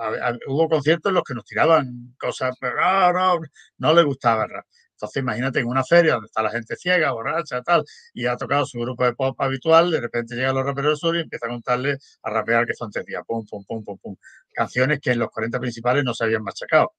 [0.48, 3.40] hubo conciertos en los que nos tiraban cosas, pero no, no,
[3.78, 4.66] no le gustaba el rap.
[5.00, 8.66] Entonces, imagínate en una feria donde está la gente ciega, borracha, tal, y ha tocado
[8.66, 11.54] su grupo de pop habitual, de repente llegan los raperos del sur y empiezan a
[11.54, 14.16] contarle a rapear que son tres días, pum, pum, pum, pum, pum.
[14.54, 16.92] Canciones que en los 40 principales no se habían machacado.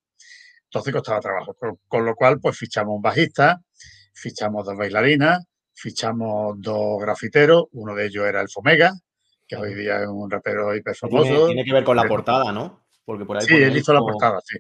[0.65, 1.55] Entonces costaba trabajo.
[1.87, 3.61] Con, lo cual, pues fichamos un bajista,
[4.13, 8.93] fichamos dos bailarinas, fichamos dos grafiteros, uno de ellos era el Fomega,
[9.47, 11.47] que hoy día es un rapero hiper famoso.
[11.47, 12.85] Tiene, que ver con la portada, ¿no?
[13.05, 14.59] Porque por ahí sí, él hizo la portada, sí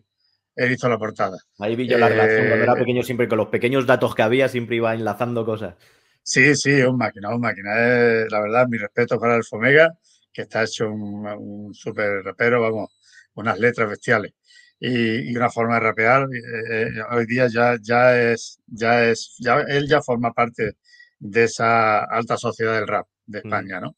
[0.57, 1.39] he visto la portada.
[1.59, 2.49] Ahí vi yo la relación.
[2.49, 5.75] Cuando era eh, pequeño, siempre con los pequeños datos que había, siempre iba enlazando cosas.
[6.23, 7.71] Sí, sí, un máquina, un máquina.
[7.75, 9.95] la verdad, mi respeto para el Fomega,
[10.33, 12.91] que está hecho un, un súper rapero, vamos,
[13.35, 14.33] unas letras bestiales.
[14.81, 19.61] Y, una forma de rapear, eh, eh, hoy día ya, ya es, ya es, ya,
[19.61, 20.77] él ya forma parte
[21.19, 23.47] de esa alta sociedad del rap de mm.
[23.47, 23.97] España, ¿no?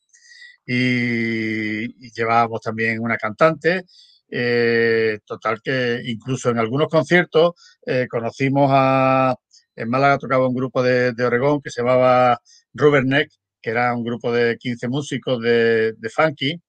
[0.66, 3.84] Y, y llevábamos también una cantante
[4.34, 7.52] eh, total que incluso en algunos conciertos
[7.86, 9.36] eh, conocimos a...
[9.76, 12.38] En Málaga tocaba un grupo de, de Oregón que se llamaba
[12.74, 16.60] Neck, que era un grupo de 15 músicos de, de funky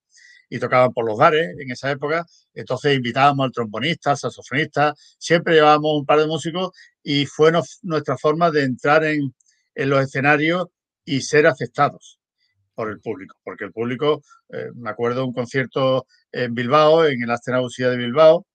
[0.54, 2.28] y tocaban por los bares en esa época.
[2.54, 6.70] Entonces invitábamos al trombonista, al saxofonista, siempre llevábamos un par de músicos
[7.02, 9.34] y fue nuestra forma de entrar en,
[9.76, 10.68] los escenarios
[11.06, 12.20] y ser aceptados.
[12.76, 17.32] por el público, porque el público, eh, me acuerdo un concierto en Bilbao, en el
[17.32, 18.46] Astenausía de Bilbao,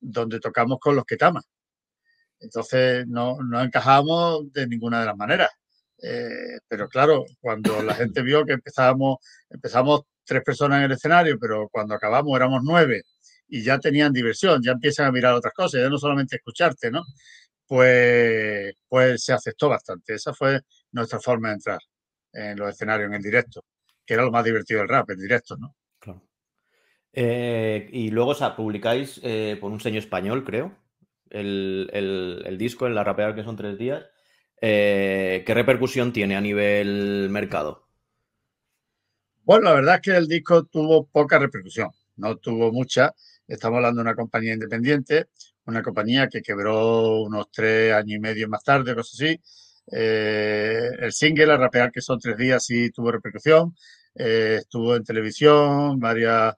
[0.00, 1.42] donde tocamos con los Ketama.
[2.40, 5.50] Entonces no, no encajamos de ninguna de las maneras.
[6.02, 9.18] Eh, pero claro, cuando la gente vio que empezábamos,
[9.50, 13.02] empezamos tres personas en el escenario, pero cuando acabamos éramos nueve
[13.48, 17.02] y ya tenían diversión, ya empiezan a mirar otras cosas, ya no solamente escucharte, ¿no?
[17.66, 20.14] Pues, pues se aceptó bastante.
[20.14, 20.60] Esa fue
[20.92, 21.80] nuestra forma de entrar
[22.32, 23.64] en los escenarios, en el directo,
[24.06, 25.74] que era lo más divertido del rap, el directo, ¿no?
[25.98, 26.22] Claro.
[27.12, 30.76] Eh, y luego o sea, publicáis eh, por un sello español, creo,
[31.28, 34.06] el, el, disco en la rapear que son tres días.
[34.60, 37.89] Eh, ¿Qué repercusión tiene a nivel mercado?
[39.44, 43.14] Bueno, la verdad es que el disco tuvo poca repercusión, no tuvo mucha.
[43.48, 45.28] Estamos hablando de una compañía independiente,
[45.66, 49.40] una compañía que quebró unos tres años y medio más tarde, cosas así.
[49.92, 53.74] Eh, el single, a rapear que son tres días, sí tuvo repercusión.
[54.14, 56.54] Eh, estuvo en televisión, varias,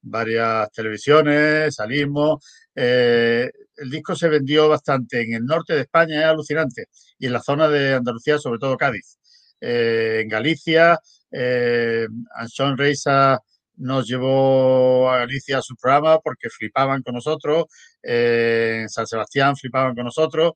[0.00, 2.44] varias televisiones, salimos.
[2.74, 6.86] Eh, el disco se vendió bastante en el norte de España, es alucinante,
[7.18, 9.18] y en la zona de Andalucía, sobre todo Cádiz.
[9.60, 11.00] en Galicia,
[11.32, 13.40] Anson Reisa
[13.76, 17.64] nos llevó a Galicia a su programa porque flipaban con nosotros,
[18.02, 20.52] en San Sebastián flipaban con nosotros.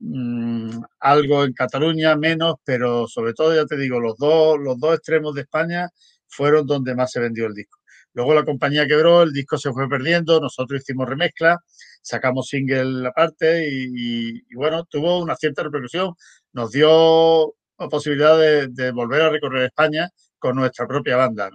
[0.00, 4.94] Mm, algo en Cataluña, menos, pero sobre todo, ya te digo, los dos, los dos
[4.96, 5.88] extremos de España
[6.26, 7.78] fueron donde más se vendió el disco.
[8.12, 11.58] Luego la compañía quebró, el disco se fue perdiendo, nosotros hicimos remezcla,
[12.02, 16.14] sacamos single aparte y, y bueno, tuvo una cierta repercusión.
[16.52, 20.08] Nos dio posibilidad de, volver a recorrer España
[20.38, 21.50] con nuestra propia banda.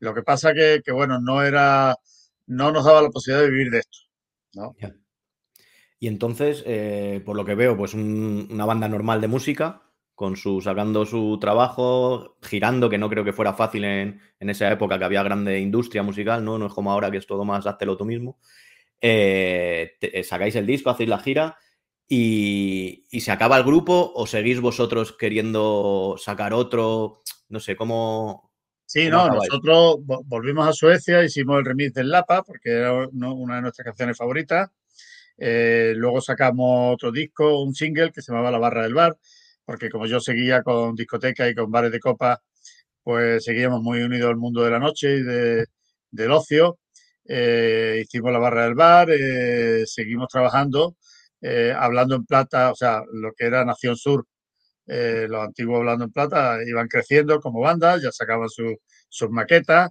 [0.00, 1.96] Lo que pasa que, que, bueno, no era,
[2.46, 3.98] no nos daba la posibilidad de vivir de esto.
[4.54, 4.74] ¿no?
[5.98, 9.82] Y entonces, eh, por lo que veo, pues una banda normal de música,
[10.14, 14.98] con su sacando su trabajo, girando, que no creo que fuera fácil en, esa época
[14.98, 16.58] que había grande industria musical, ¿no?
[16.58, 18.38] No es como ahora que es todo más háztelo tú mismo.
[19.00, 21.58] Eh, eh, sacáis el disco, hacéis la gira
[22.08, 28.46] y, se acaba el grupo o seguís vosotros queriendo sacar otro, no sé, ¿cómo,
[28.88, 33.62] Sí, no, nosotros volvimos a Suecia, hicimos el remix del Lapa, porque era una de
[33.62, 34.70] nuestras canciones favoritas.
[35.38, 39.18] Eh, luego sacamos otro disco, un single que se llamaba La Barra del Bar,
[39.64, 42.42] porque como yo seguía con discoteca y con bares de copa,
[43.02, 46.78] pues seguíamos muy unidos al mundo de la noche y del ocio.
[47.24, 50.96] Eh, hicimos La Barra del Bar, eh, seguimos trabajando,
[51.76, 54.26] hablando en plata, o sea, lo que era Nación Sur,
[54.86, 59.90] los antiguos hablando en plata, iban creciendo como banda, ya sacaban sus maquetas.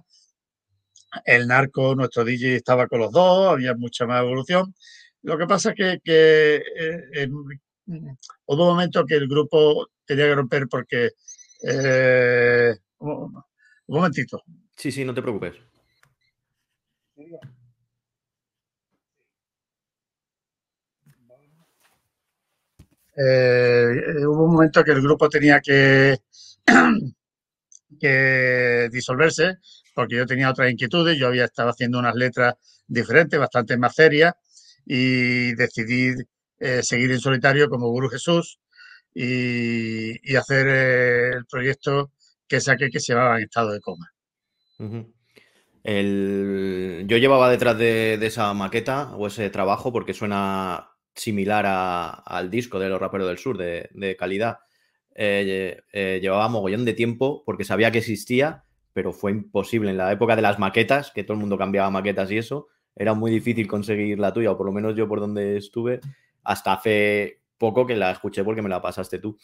[1.24, 4.74] El narco, nuestro DJ estaba con los dos, había mucha más evolución.
[5.22, 7.28] Lo que pasa es que, eh,
[8.46, 11.10] hubo un momento que el grupo tenía que romper porque...
[11.62, 13.44] Eh, un
[13.86, 14.42] momentito.
[14.76, 15.54] Sí, sí, no te preocupes.
[23.16, 26.18] Eh, hubo un momento que el grupo tenía que,
[28.92, 29.56] disolverse
[29.94, 32.54] porque yo tenía otras inquietudes, yo había estado haciendo unas letras
[32.86, 34.34] diferentes, bastante más serias,
[34.84, 36.12] y decidí
[36.58, 38.58] eh, seguir en solitario como Guru Jesús
[39.14, 42.12] y, hacer eh, el proyecto
[42.46, 44.12] que saqué que se llamaba en estado de coma.
[45.86, 52.88] Yo llevaba detrás de, esa maqueta o ese trabajo porque suena similar al disco de
[52.88, 54.58] los raperos del sur de, calidad.
[55.14, 55.82] Eh,
[56.20, 60.42] llevaba mogollón de tiempo porque sabía que existía, pero fue imposible en la época de
[60.42, 64.32] las maquetas, que todo el mundo cambiaba maquetas y eso era muy difícil conseguir la
[64.32, 66.00] tuya, o por lo menos yo por donde estuve,
[66.42, 69.38] hasta hace poco que la escuché porque me la pasaste tú.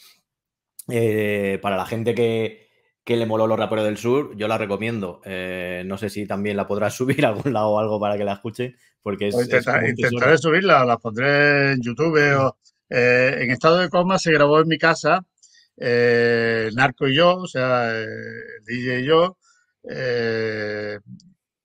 [0.88, 2.70] Eh, para la gente que,
[3.04, 5.20] le moló los raperos del sur, yo la recomiendo.
[5.24, 8.24] Eh, no sé si también la podrás subir a algún lado o algo para que
[8.24, 12.18] la escuche, porque es, intentaré subirla, la pondré en YouTube.
[12.38, 12.56] O,
[12.88, 15.24] eh, en estado de coma se grabó en mi casa,
[15.76, 17.92] Narco y yo, o sea,
[18.64, 19.36] DJ y yo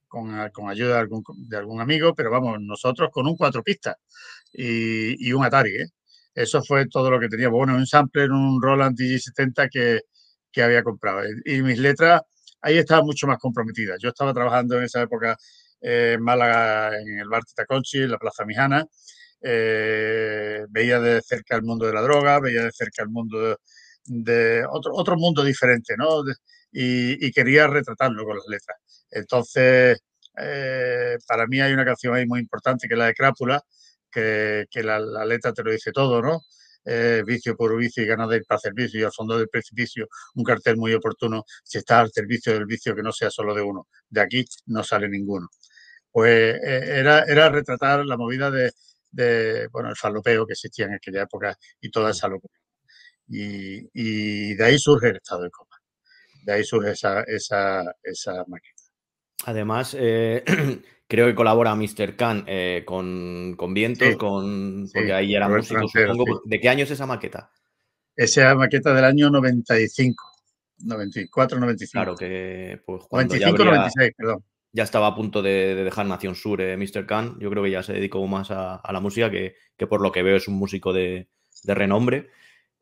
[0.08, 3.96] con, ayuda de algún, de algún, amigo, pero vamos, nosotros con un cuatro pistas
[4.54, 5.76] y, un Atari.
[5.76, 5.88] ¿eh?
[6.34, 7.58] Eso fue todo lo que teníamos.
[7.58, 10.02] Bueno, un sampler, un Roland DJ70 que,
[10.52, 11.22] que había comprado.
[11.46, 12.22] Y, mis letras
[12.62, 13.98] ahí estaban mucho más comprometidas.
[14.02, 15.38] Yo estaba trabajando en esa época
[15.82, 18.86] en Málaga, en el bar Titaconchi, en la Plaza Mijana.
[19.42, 23.58] Eh, veía de cerca el mundo de la droga, veía de cerca el mundo
[24.06, 26.24] de, otro, otro mundo diferente, ¿no?
[26.72, 28.78] y, quería retratarlo con las letras.
[29.12, 30.00] Entonces,
[30.38, 33.62] eh, para mí hay una canción ahí muy importante que es la de Crápula,
[34.12, 36.42] que, la, letra te lo dice todo, ¿no?
[36.88, 40.08] eh, vicio por vicio y ganas de ir para servicio y al fondo del precipicio
[40.36, 43.62] un cartel muy oportuno si está al servicio del vicio que no sea solo de
[43.62, 43.88] uno.
[44.10, 45.50] De aquí no sale ninguno.
[46.18, 48.72] Pues eh, era, era retratar la movida de,
[49.12, 52.56] de, bueno, el falopeo que existía en aquella época y toda esa locura.
[53.28, 55.76] Y, y de ahí surge el estado de coma.
[56.44, 58.82] De ahí surge esa, esa, esa maqueta.
[59.46, 60.44] Además, eh,
[61.08, 62.16] creo que colabora Mr.
[62.16, 66.42] Khan eh, con, con Vientos, con, porque ahí era músico, supongo.
[66.46, 67.52] ¿De qué año es esa maqueta?
[68.16, 70.24] Esa maqueta del año 95,
[70.80, 71.92] 94, 95.
[71.92, 74.44] Claro que pues, 95, 96, perdón.
[74.74, 77.06] Ya estaba a punto de, dejar Nación Sur, eh, Mr.
[77.06, 77.38] Khan.
[77.40, 80.24] Yo creo que ya se dedicó más a, la música, que, que, por lo que
[80.24, 81.30] veo es un músico de,
[81.64, 82.30] de renombre.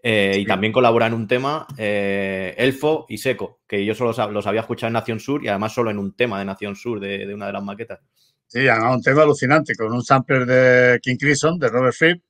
[0.07, 4.45] Eh, y también colabora en un tema eh, Elfo y Seco, que yo solo los
[4.45, 7.33] había escuchado en Nación Sur y además solo en un tema de Nación Sur de,
[7.33, 8.01] una de las maquetas.
[8.45, 12.23] Sí, además un tema alucinante, con un sampler de King Crimson, de Robert Fripp,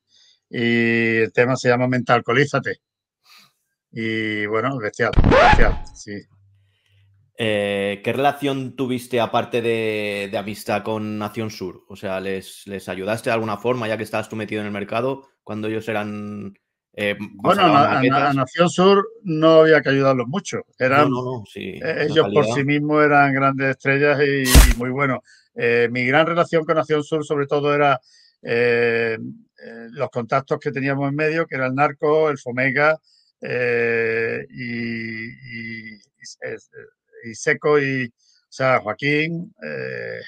[0.50, 2.80] y el tema se llama Mentalcolízate.
[3.92, 6.14] Y bueno, bestial, bestial, sí.
[7.38, 11.84] Eh, ¿Qué relación tuviste aparte de, amistad con Nación Sur?
[11.90, 14.74] O sea, ¿les, ¿les ayudaste de alguna forma ya que estabas tú metido en el
[14.74, 16.56] mercado cuando ellos eran
[16.98, 20.62] eh, bueno, a, Nación Sur no había que ayudarlos mucho.
[20.80, 21.10] Eran,
[21.56, 25.20] eh, ellos por sí mismos eran grandes estrellas y, muy buenos.
[25.56, 28.00] Eh, mi gran relación con Nación Sur, sobre todo, era
[29.92, 32.98] los contactos que teníamos en medio, que era el narco, el Fomega
[33.42, 34.56] y,
[35.90, 36.00] y,
[37.34, 39.54] Seco y, o sea, Joaquín,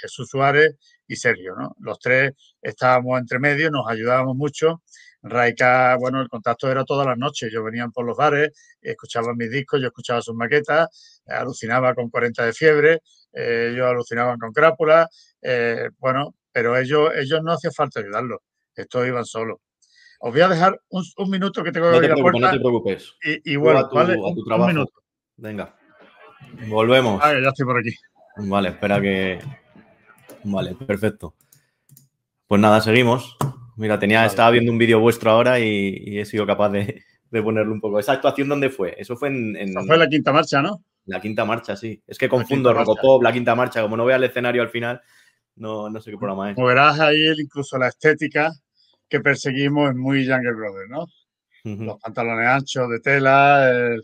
[0.01, 0.75] Jesús Suárez
[1.07, 1.75] y Sergio, ¿no?
[1.79, 2.31] Los tres
[2.62, 4.81] estábamos entre medio, nos ayudábamos mucho
[5.29, 7.51] Raika, bueno, el contacto era todas las noches.
[7.51, 12.45] Yo venían por los bares, escuchaba mis discos, yo escuchaba sus maquetas, alucinaba con 40
[12.45, 13.01] de fiebre,
[13.33, 15.07] eh, ellos alucinaban con crápula,
[15.41, 18.39] eh, bueno, pero ellos, ellos no hacía falta ayudarlos,
[18.75, 19.57] estos iban solos.
[20.19, 22.39] Os voy a dejar un, minuto que tengo que abrir la puerta.
[22.39, 23.13] No te preocupes.
[23.21, 24.93] Y, bueno, vale, un minuto.
[25.36, 25.77] Venga,
[26.67, 27.21] volvemos.
[27.23, 27.93] Ah, ya estoy por aquí.
[28.38, 29.39] Vale, espera que...
[30.43, 31.36] Vale, perfecto.
[32.47, 33.36] Pues nada, seguimos.
[33.76, 37.71] Mira, tenía, estaba viendo un vídeo vuestro ahora y, he sido capaz de, de, ponerle
[37.71, 38.00] un poco.
[38.00, 38.95] ¿Esa actuación dónde fue?
[38.97, 40.84] Eso fue en, Eso fue la quinta marcha, ¿no?
[41.06, 42.02] La quinta marcha, sí.
[42.08, 43.82] Es que confundo Rocopop, la quinta marcha.
[43.82, 45.02] Como no veo el escenario al final,
[45.56, 46.56] no, no sé qué programa es.
[46.56, 48.52] Como verás ahí incluso la estética
[49.08, 51.06] que perseguimos es muy Younger Brothers, ¿no?
[51.63, 53.95] Los pantalones anchos de tela.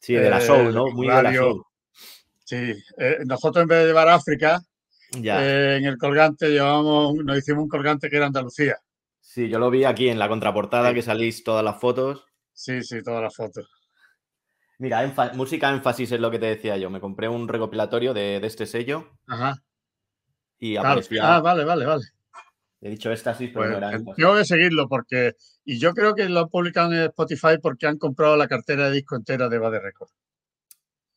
[0.00, 0.86] sí, de la soul, ¿no?
[0.88, 1.62] Muy de la soul.
[2.52, 2.84] Sí.
[2.98, 4.60] Eh, nosotros en vez de llevar África,
[5.14, 8.76] eh, en el colgante llevamos, nos hicimos un colgante que era Andalucía.
[9.22, 12.26] Sí, yo lo vi aquí en la contraportada que salís todas las fotos.
[12.52, 13.70] Sí, sí, todas las fotos.
[14.78, 16.90] Mira, música énfasis es lo que te decía yo.
[16.90, 19.08] Me compré un recopilatorio de, este sello.
[19.26, 19.54] Ajá.
[20.58, 21.36] Y aparecía.
[21.36, 22.04] Ah, vale, vale, vale.
[22.82, 24.16] He dicho éxtasis, pero no era énfasis.
[24.16, 25.36] Tengo que seguirlo porque.
[25.64, 28.96] Y yo creo que lo han publicado en Spotify porque han comprado la cartera de
[28.96, 30.10] disco entera de Bade Record.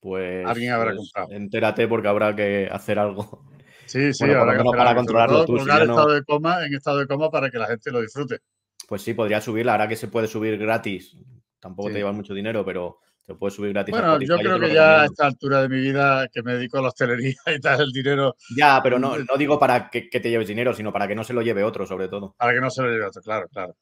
[0.06, 0.46] Pues.
[0.46, 1.32] Alguien habrá pues, comprado.
[1.32, 3.44] Entérate porque habrá que hacer algo.
[3.88, 5.58] Sí, sí, bueno, para controlarlo tú.
[5.58, 8.40] estado de coma, en estado de coma para que la gente lo disfrute.
[8.88, 9.74] Pues sí, podría subirla.
[9.74, 11.16] Ahora que se puede subir gratis,
[11.60, 13.94] tampoco te lleva mucho dinero, pero se puede subir gratis.
[13.94, 16.82] Bueno, yo creo que ya a esta altura de mi vida que me dedico a
[16.82, 18.36] la hostelería y tal, el dinero.
[18.58, 21.34] Ya, pero no, no digo para que, te lleves dinero, sino para que no se
[21.34, 22.34] lo lleve otro, sobre todo.
[22.40, 23.76] Para que no se lo lleve otro, claro, claro.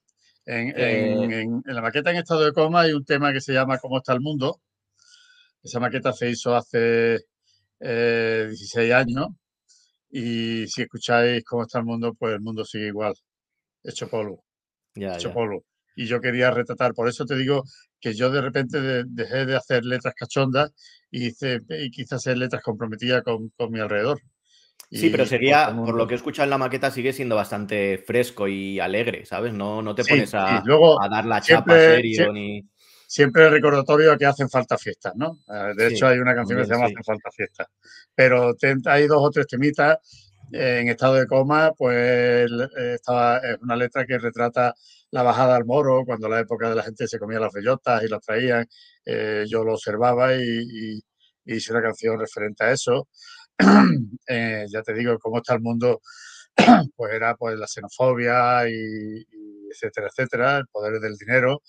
[0.46, 1.48] En, eh.
[1.64, 4.20] la maqueta en estado de coma hay un tema que se llama ¿Cómo está el
[4.20, 4.60] mundo?
[5.64, 7.20] Esa maqueta se hizo hace
[7.80, 9.28] 16 eh, años
[10.12, 13.14] y si escucháis cómo está el mundo, pues el mundo sigue igual,
[13.84, 14.44] hecho polvo.
[14.96, 15.64] hecho polvo.
[15.96, 17.64] Y yo quería retratar, por eso te digo
[18.00, 20.74] que yo de repente dejé de hacer letras cachondas
[21.10, 24.20] y, hice, y quise hacer letras comprometidas con, mi alrededor.
[24.92, 28.48] Sí, pero sería, por lo que he escuchado en la maqueta, sigue siendo bastante fresco
[28.48, 29.54] y alegre, ¿sabes?
[29.54, 32.64] No, no te pones a, a, dar la chapa serio ni
[33.14, 35.38] siempre el recordatorio de que hacen falta fiestas, ¿no?
[35.48, 37.68] Eh, de hecho, hay una canción que se llama Hacen falta fiestas.
[38.16, 40.00] Pero hay dos o tres temitas
[40.52, 44.74] en estado de coma, pues estaba, es una letra que retrata
[45.12, 48.08] la bajada al moro, cuando la época de la gente se comía las bellotas y
[48.08, 48.66] las traían.
[49.06, 51.00] Eh, yo lo observaba y,
[51.46, 53.08] hice una canción referente a eso.
[54.28, 56.02] Eh, ya te digo, cómo está el mundo,
[56.96, 61.62] pues era pues la xenofobia y, y etcétera, etcétera, el poder del dinero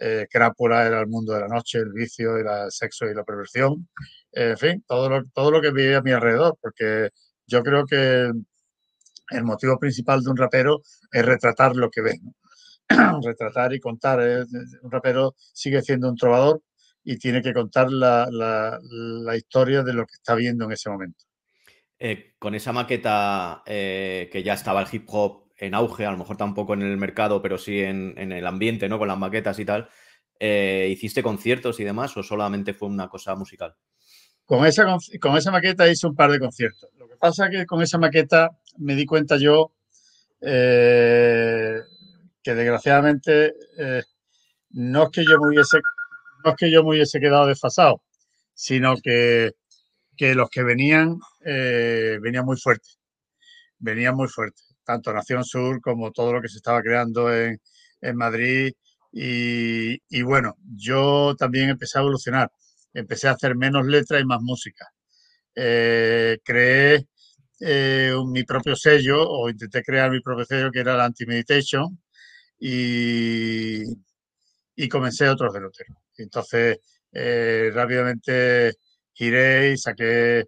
[0.00, 3.88] eh, Crápula era el mundo de la noche, el vicio, el sexo y la perversión.
[4.32, 7.10] en fin, todo lo, todo lo que veía a mi alrededor, porque
[7.46, 8.30] yo creo que
[9.30, 10.82] el motivo principal de un rapero
[11.12, 12.20] es retratar lo que ve.
[13.22, 14.20] retratar y contar.
[14.22, 14.44] ¿eh?
[14.82, 16.62] Un rapero sigue siendo un trovador
[17.04, 21.24] y tiene que contar la, la, historia de lo que está viendo en ese momento.
[21.98, 26.18] Eh, con esa maqueta eh, que ya estaba el hip hop en auge, a lo
[26.18, 28.98] mejor tampoco en el mercado, pero sí en, el ambiente, ¿no?
[28.98, 29.88] Con las maquetas y tal.
[30.38, 33.74] Eh, ¿Hiciste conciertos y demás o solamente fue una cosa musical?
[34.44, 34.86] Con esa,
[35.20, 36.88] con esa maqueta hice un par de conciertos.
[36.96, 39.72] Lo que pasa es que con esa maqueta me di cuenta yo
[40.40, 41.80] eh,
[42.42, 44.02] que desgraciadamente eh,
[44.70, 45.80] no es que yo me hubiese
[46.44, 48.00] no es que yo me hubiese quedado desfasado,
[48.54, 49.54] sino que,
[50.16, 53.00] los que venían venían muy fuertes.
[53.80, 57.60] Venían muy fuertes tanto Nación Sur como todo lo que se estaba creando en,
[58.14, 58.72] Madrid.
[59.12, 62.50] Y, bueno, yo también empecé a evolucionar,
[62.94, 64.86] empecé a hacer menos letras y más música.
[65.54, 67.06] Eh, creé
[67.60, 72.00] eh, mi propio sello o intenté crear mi propio sello que era la Anti-Meditation
[72.58, 73.82] y,
[74.76, 75.98] y comencé otros deloteros.
[76.16, 76.78] Entonces,
[77.12, 78.74] eh, rápidamente
[79.12, 80.44] giré y saqué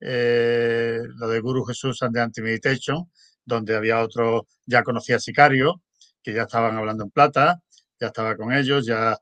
[0.00, 3.08] lo de Guru Jesús and the Anti-Meditation
[3.44, 5.82] donde había otro, ya conocía a Sicario,
[6.22, 7.60] que ya estaban hablando en plata,
[8.00, 9.16] ya estaba con ellos, ya,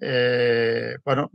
[0.00, 1.30] eh, bueno,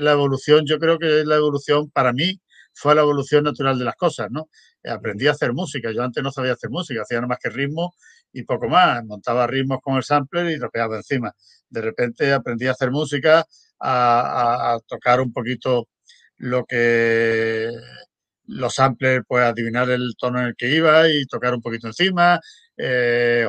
[0.00, 2.40] la evolución, yo creo que la evolución para mí
[2.74, 4.48] fue la evolución natural de las cosas, ¿no?
[4.84, 7.94] Aprendí a hacer música, yo antes no sabía hacer música, hacía nada más que ritmo
[8.32, 11.32] y poco más, montaba ritmos con el sampler y rapeaba encima.
[11.68, 13.44] De repente aprendí a hacer música,
[13.80, 15.88] a tocar un poquito
[16.36, 17.70] lo que
[18.46, 22.40] los samplers, pues adivinar el tono en el que iba y tocar un poquito encima.
[22.76, 23.46] Eh,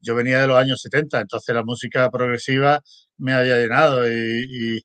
[0.00, 2.80] yo venía de los años 70, entonces la música progresiva
[3.18, 4.82] me había llenado y,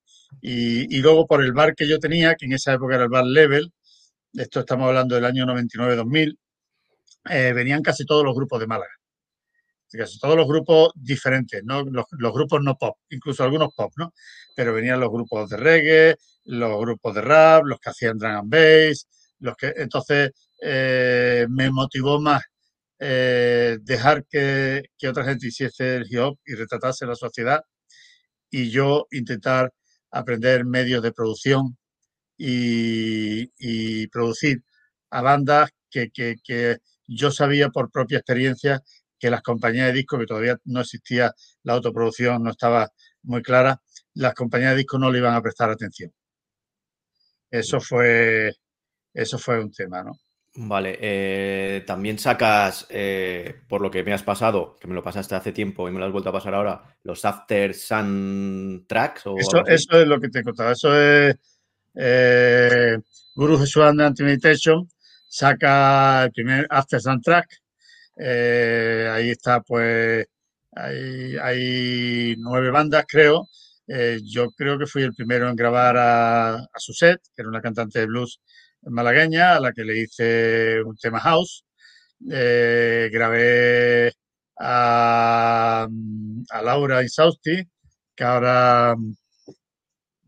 [1.01, 3.71] luego por el bar que yo tenía, que en esa época era el bar Level,
[4.33, 6.37] esto estamos hablando del año 99-2000,
[7.29, 8.91] eh, venían casi todos los grupos de Málaga.
[10.21, 11.83] Todos los grupos diferentes, ¿no?
[11.83, 14.13] Los, grupos no pop, incluso algunos pop, ¿no?
[14.55, 16.15] Pero venían los grupos de reggae,
[16.45, 19.07] los grupos de rap, los que hacían drum and bass,
[19.39, 20.31] los que entonces
[20.61, 22.43] eh, me motivó más
[22.99, 27.61] eh, dejar que, otra gente hiciese el hip hop y retratase la sociedad
[28.49, 29.73] y yo intentar
[30.11, 31.77] aprender medios de producción
[32.37, 34.63] y, producir
[35.11, 36.77] a bandas que, que,
[37.07, 38.83] yo sabía por propia experiencia
[39.19, 42.89] que las compañías de disco, que todavía no existía la autoproducción, no estaba
[43.23, 43.81] muy clara,
[44.13, 46.11] las compañías de disco no le iban a prestar atención.
[47.49, 48.53] Eso fue,
[49.13, 50.19] eso fue un tema, ¿no?
[50.59, 55.35] Vale, eh, también sacas, eh, por lo que me has pasado, que me lo pasaste
[55.35, 59.27] hace tiempo y me lo has vuelto a pasar ahora, los After Sun Tracks.
[59.27, 60.71] O eso, eso es lo que te he contado.
[60.71, 61.35] Eso es
[61.93, 62.97] eh,
[63.35, 64.89] Guru Jesús Anti-Meditation,
[65.27, 67.61] saca el primer After Sun Track.
[68.19, 70.25] Ahí está, pues,
[70.73, 73.47] hay, nueve bandas, creo,
[73.87, 77.61] eh, yo creo que fui el primero en grabar a, a Suset, que era una
[77.61, 78.41] cantante de blues
[78.83, 81.65] malagueña, a la que le hice un tema house.
[82.31, 84.13] Eh, grabé
[84.59, 85.87] a,
[86.63, 87.63] Laura Insausti,
[88.15, 88.95] que ahora,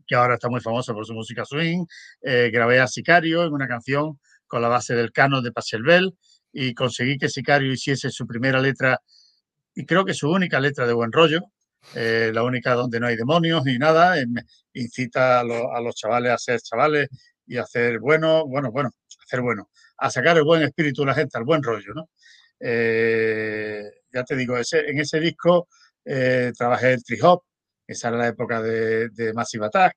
[0.06, 1.84] que ahora está muy famosa por su música swing.
[2.22, 6.14] Eh, grabé a Sicario en una canción con la base del canon de Pachelbel
[6.52, 9.00] y conseguí que Sicario hiciese su primera letra
[9.74, 11.40] y creo que su única letra de buen rollo,
[11.94, 14.16] eh, la única donde no hay demonios ni nada,
[14.74, 17.08] incita a, los chavales a ser chavales
[17.46, 18.90] y a hacer bueno, bueno, bueno,
[19.24, 22.10] hacer bueno, a sacar el buen espíritu de la gente, al buen rollo, ¿no?
[22.60, 25.68] Eh, ya te digo, ese, en ese disco
[26.04, 27.42] eh, trabajé el trip hop,
[27.86, 29.94] esa era la época de, de Massive Attack.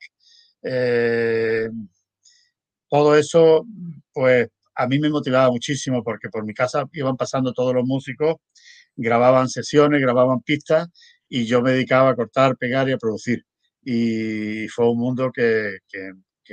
[2.89, 3.65] todo eso,
[4.13, 8.35] pues a mí me motivaba muchísimo porque por mi casa iban pasando todos los músicos,
[8.95, 10.89] grababan sesiones, grababan pistas
[11.29, 13.43] y yo me dedicaba a cortar, pegar y a producir.
[13.81, 15.77] Y fue un mundo que,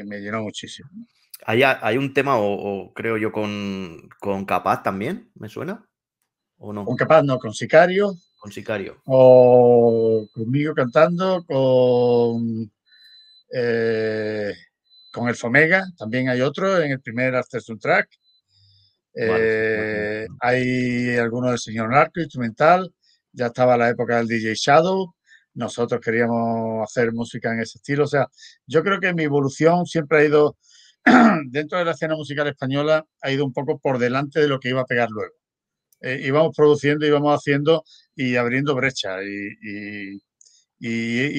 [0.05, 0.89] me llenó muchísimo.
[1.45, 4.09] ¿Hay, hay un tema, o, creo yo, con,
[4.47, 5.31] Capaz también?
[5.35, 5.87] ¿Me suena?
[6.59, 6.85] ¿O no?
[6.85, 8.15] Con Capaz, no, con Sicario.
[8.39, 9.03] Con Sicario.
[9.05, 12.71] O conmigo cantando, con,
[13.53, 14.53] eh,
[15.13, 18.09] con el Fomega, también hay otro en el primer After Track.
[19.15, 22.93] Eh, hay algunos del señor Narco, instrumental
[23.33, 25.15] ya estaba la época del DJ Shadow,
[25.55, 28.05] nosotros queríamos hacer música en ese estilo.
[28.05, 28.27] O sea,
[28.67, 30.57] yo creo que mi evolución siempre ha ido,
[31.51, 34.71] dentro de la escena musical española, ha ido un poco por delante de lo que
[34.71, 35.35] iba a pegar luego.
[36.01, 37.85] Eh, íbamos produciendo, íbamos haciendo
[38.15, 39.23] y abriendo brechas.
[39.23, 40.23] Y, y,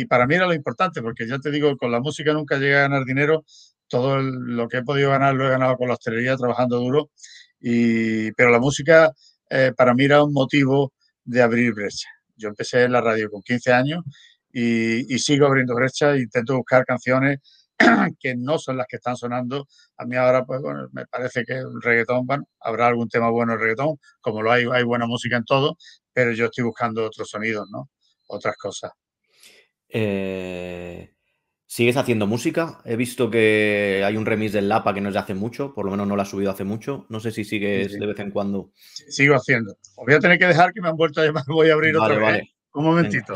[0.08, 2.82] para mí era lo importante, porque ya te digo, con la música nunca llegué a
[2.82, 3.44] ganar dinero.
[3.88, 7.10] Todo lo que he podido ganar lo he ganado con la hostelería, trabajando duro.
[7.60, 9.12] Y, pero la música
[9.50, 10.94] eh, para mí era un motivo
[11.26, 12.08] de abrir brecha.
[12.36, 14.04] Yo empecé en la radio con 15 años
[14.54, 17.40] y, sigo abriendo brecha intento buscar canciones
[18.20, 19.68] que no son las que están sonando.
[19.98, 23.54] A mí ahora, pues bueno, me parece que el reggaetón, bueno, habrá algún tema bueno
[23.54, 25.78] el reggaetón, como lo hay, hay buena música en todo,
[26.14, 27.90] pero yo estoy buscando otros sonidos, ¿no?
[28.28, 28.92] Otras cosas.
[29.92, 31.14] Eh,
[31.72, 32.80] ¿Sigues haciendo música?
[32.84, 35.86] He visto que hay un remix del Lapa que no es de hace mucho, por
[35.86, 37.06] lo menos no lo ha subido hace mucho.
[37.08, 38.72] No sé si sigues de vez en cuando.
[38.74, 39.72] Sigo haciendo.
[39.96, 41.96] Os voy a tener que dejar que me han vuelto a llamar, voy a abrir
[41.96, 42.44] otra vez.
[42.74, 43.36] Un momentito.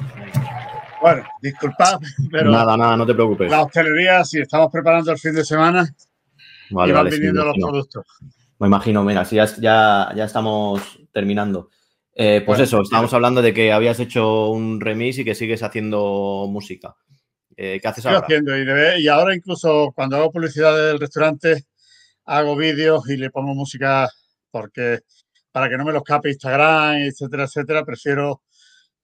[1.02, 2.00] Bueno, disculpad,
[2.32, 2.52] pero.
[2.52, 3.50] Nada, nada, no te preocupes.
[3.50, 5.90] La hostelería, si estamos preparando el fin de semana,
[6.72, 8.06] vale, y van viniendo los productos.
[8.60, 11.70] Me imagino, mira, si ya, ya, ya estamos terminando.
[12.18, 16.48] Eh, pues eso, estábamos hablando de que habías hecho un remix y que sigues haciendo
[16.50, 16.96] música.
[17.58, 18.20] Eh, ¿Qué haces ahora?
[18.20, 18.66] haciendo y,
[19.02, 21.66] y, ahora incluso cuando hago publicidad del restaurante
[22.26, 24.10] hago vídeos y le pongo música
[24.52, 25.00] porque
[25.52, 28.42] para que no me los cape Instagram, etcétera, etcétera, prefiero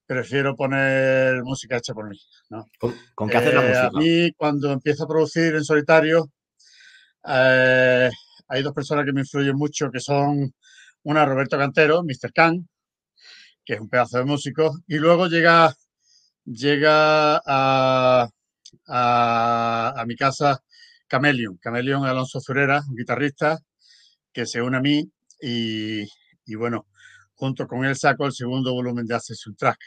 [0.06, 2.20] prefiero poner música hecha por mí.
[3.16, 3.88] ¿Con, qué haces la eh, música?
[3.88, 6.30] A mí cuando empiezo a producir en solitario
[7.26, 8.10] eh,
[8.48, 10.54] hay dos personas que me influyen mucho que son
[11.04, 12.34] una Roberto Cantero, Mr.
[12.34, 12.68] Khan,
[13.66, 15.74] que es un pedazo de músico, y luego llega,
[16.46, 18.30] llega a,
[18.88, 20.64] a, mi casa
[21.08, 23.60] Camelion, Camelion Alonso Zurera, un guitarrista
[24.34, 26.04] que se une a mí y,
[26.46, 26.88] y bueno,
[27.36, 29.80] junto con él saco el segundo volumen de Access Track.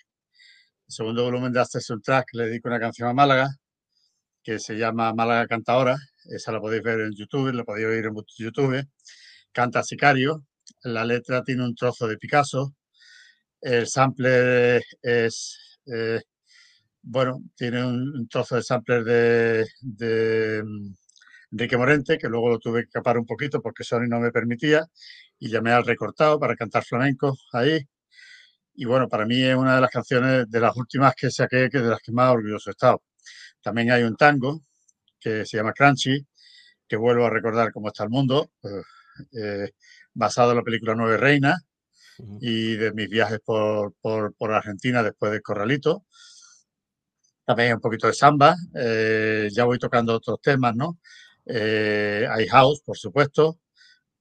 [0.87, 3.49] El segundo volumen de Access Track le dedico una canción a Málaga
[4.45, 5.97] que se llama Málaga Canta Ahora.
[6.27, 8.87] Esa la podéis ver en YouTube, la podéis oír en YouTube.
[9.53, 10.45] Canta Sicario.
[10.83, 12.75] La letra tiene un trozo de Picasso.
[13.65, 16.21] El sample es, eh,
[17.03, 20.95] bueno, tiene un, trozo de sampler de, de mm,
[21.53, 24.85] Enrique Morente, que luego lo tuve que capar un poquito porque Sony no me permitía,
[25.39, 27.81] y llamé al recortado para cantar flamenco ahí.
[28.75, 31.79] Y bueno, para mí es una de las canciones de las últimas que saqué, que
[31.81, 33.03] de las que más orgulloso he estado.
[33.63, 34.63] También hay un tango
[35.19, 36.27] que se llama Crunchy,
[36.87, 38.51] que vuelvo a recordar cómo está el mundo,
[39.33, 39.71] eh,
[40.13, 41.65] basado en la película Nueve Reinas,
[42.41, 46.05] y de mis viajes por, por, Argentina después del Corralito.
[47.45, 48.55] También un poquito de samba.
[48.75, 50.99] Eh, ya voy tocando otros temas, ¿no?
[51.47, 53.59] Eh, hay house, por supuesto,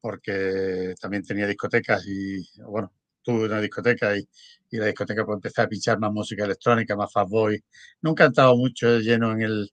[0.01, 2.91] porque también tenía discotecas y, bueno,
[3.23, 4.27] tuve una discoteca y,
[4.69, 7.63] y la discoteca pues empecé a pinchar más música electrónica, más fast boy.
[8.01, 9.71] Nunca he estado mucho lleno en, el,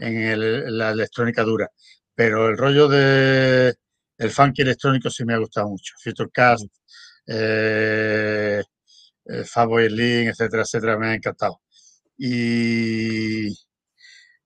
[0.00, 1.70] en el, la electrónica dura,
[2.14, 3.74] pero el rollo de
[4.18, 5.94] el funky electrónico sí me ha gustado mucho.
[6.02, 6.66] Futurecast,
[7.26, 8.62] eh,
[9.26, 11.60] eh, Fatboy Link, etcétera, etcétera, me ha encantado.
[12.18, 13.48] Y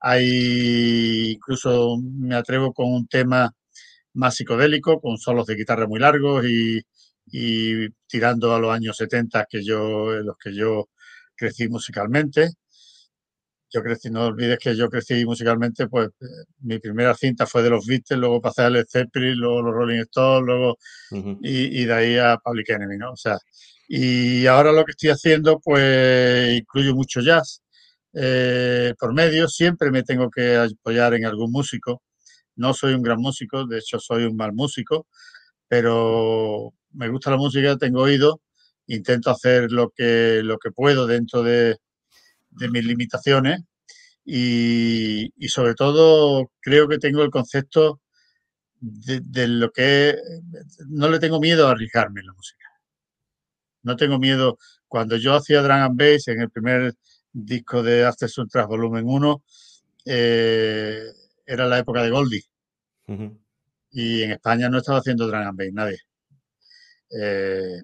[0.01, 3.53] hay, incluso me atrevo con un tema
[4.15, 6.81] más psicodélico, con solos de guitarra muy largos y,
[7.27, 10.89] y tirando a los años 70 que yo, en los que yo
[11.37, 12.51] crecí musicalmente.
[13.71, 16.25] Yo crecí, no olvides que yo crecí musicalmente, pues eh,
[16.61, 20.01] mi primera cinta fue de los Beatles, luego pasé a Led Zeppelin, luego los Rolling
[20.01, 20.79] Stones, luego
[21.43, 23.13] y, y, de ahí a Public Enemy, ¿no?
[23.13, 23.37] O sea,
[23.89, 27.63] y ahora lo que estoy haciendo, pues incluyo mucho jazz
[28.15, 32.03] eh, por medio, siempre me tengo que apoyar en algún músico.
[32.57, 35.07] No soy un gran músico, de hecho soy un mal músico,
[35.69, 38.41] pero me gusta la música, tengo oído,
[38.87, 41.77] intento hacer lo que, lo que puedo dentro de,
[42.59, 43.61] de mis limitaciones
[44.25, 48.01] y, y, sobre todo creo que tengo el concepto
[48.81, 50.17] de, de, lo que
[50.89, 52.67] no le tengo miedo a arriesgarme en la música.
[53.83, 54.59] No tengo miedo.
[54.87, 56.95] Cuando yo hacía Drum and Bass en el primer
[57.33, 59.43] disco de After Tras Volumen 1,
[60.07, 61.05] eh,
[61.47, 62.45] era la época de Goldie.
[63.91, 65.99] Y en España no estaba haciendo Drum and Bass nadie.
[67.11, 67.83] Eh,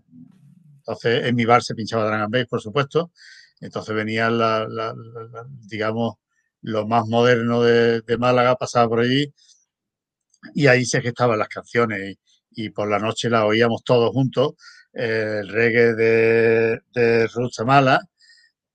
[0.77, 3.13] entonces, en mi bar se pinchaba Drum and Bass, por supuesto.
[3.65, 4.95] Entonces venía, la,
[5.69, 6.17] digamos,
[6.63, 9.33] lo más moderno de, Málaga, pasaba por allí.
[10.55, 12.17] Y ahí se gestaban las canciones.
[12.51, 14.53] Y, por la noche las oíamos todos juntos.
[14.93, 18.01] el reggae de, de Samala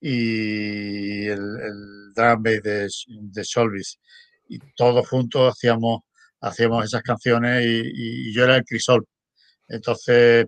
[0.00, 4.00] y el, el drum bass de, de Solvis.
[4.48, 6.02] Y todos juntos hacíamos,
[6.40, 9.06] hacíamos esas canciones y, yo era el crisol.
[9.68, 10.46] Entonces,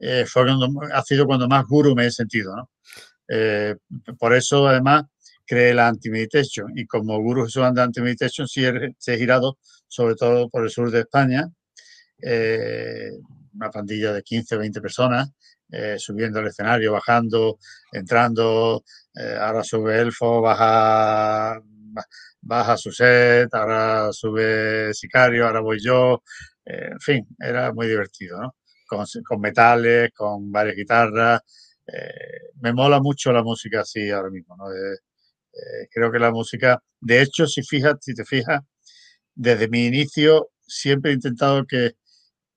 [0.00, 2.70] eh, fue cuando, ha sido cuando más guru me he sentido, ¿no?
[3.28, 3.76] Eh,
[4.18, 5.04] por eso, además,
[5.46, 6.72] creé la Anti-Meditation.
[6.76, 9.58] Y como Guru Jesús anda Anti-Meditation, sí he, girado,
[9.88, 11.48] sobre todo por el sur de España,
[12.22, 13.10] eh,
[13.54, 15.30] una pandilla de 15 o 20 personas,
[15.70, 17.58] eh, subiendo al escenario, bajando,
[17.92, 18.84] entrando,
[19.40, 21.60] ahora sube Elfo, baja,
[22.40, 26.22] baja su set, ahora sube Sicario, ahora voy yo,
[26.64, 28.56] en fin, era muy divertido, ¿no?
[28.86, 31.40] Con metales, con varias guitarras,
[32.60, 34.64] me mola mucho la música así ahora mismo, ¿no?
[35.90, 38.60] creo que la música, de hecho, si, fijas, si te fijas,
[39.34, 41.92] desde mi inicio siempre he intentado que,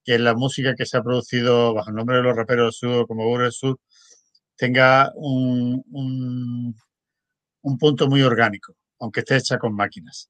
[0.06, 3.26] la música que se ha producido bajo el nombre de los raperos del sur, como
[3.26, 3.78] Google del Sur,
[4.56, 5.84] tenga un,
[7.62, 10.30] un, punto muy orgánico, aunque esté hecha con máquinas.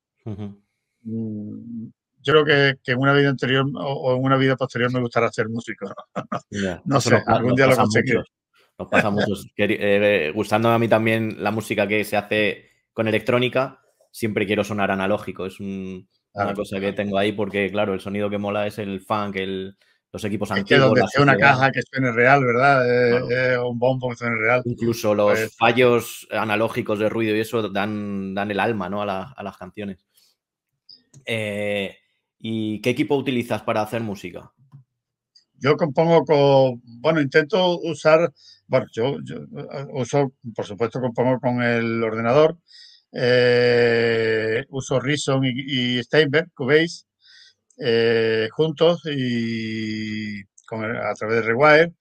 [1.04, 1.90] Mm,
[2.22, 5.48] yo creo que, en una vida anterior o, en una vida posterior me gustaría ser
[5.48, 5.94] músico.
[6.86, 8.24] no sé, algún día lo conseguiré.
[8.78, 9.34] Nos pasa mucho.
[9.58, 14.92] Eh, gustándome a mí también la música que se hace con electrónica, siempre quiero sonar
[14.92, 15.46] analógico.
[15.46, 19.36] Es una cosa que tengo ahí porque, claro, el sonido que mola es el funk,
[19.38, 19.78] el,
[20.12, 23.68] los equipos es Que donde sea una caja que suene real, ¿verdad?
[23.68, 24.62] un bombo que suene real.
[24.66, 29.02] Incluso los pues fallos analógicos de ruido y eso dan, dan el alma ¿no?
[29.02, 30.06] a, a las canciones.
[31.26, 31.98] Eh,
[32.40, 34.52] ¿Y qué equipo utilizas para hacer música?
[35.60, 38.32] Yo compongo con, bueno, intento usar,
[38.68, 42.58] bueno, yo, eh, uso, por supuesto, compongo con el ordenador,
[43.12, 47.06] eh, uso Reason y, Steinberg, Cubase,
[48.52, 51.94] juntos y a través de Rewire.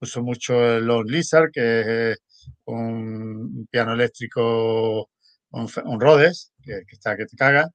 [0.00, 2.18] Uso mucho el Lone Lizard, que es
[2.64, 5.10] un piano eléctrico,
[5.50, 7.68] un, Rhodes, que, que, está que te caga.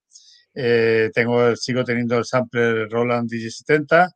[0.60, 4.12] Eh, tengo, sigo teniendo el sampler Roland DJ70.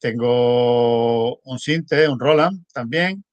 [0.00, 3.24] Tengo un Sinte, un Roland también.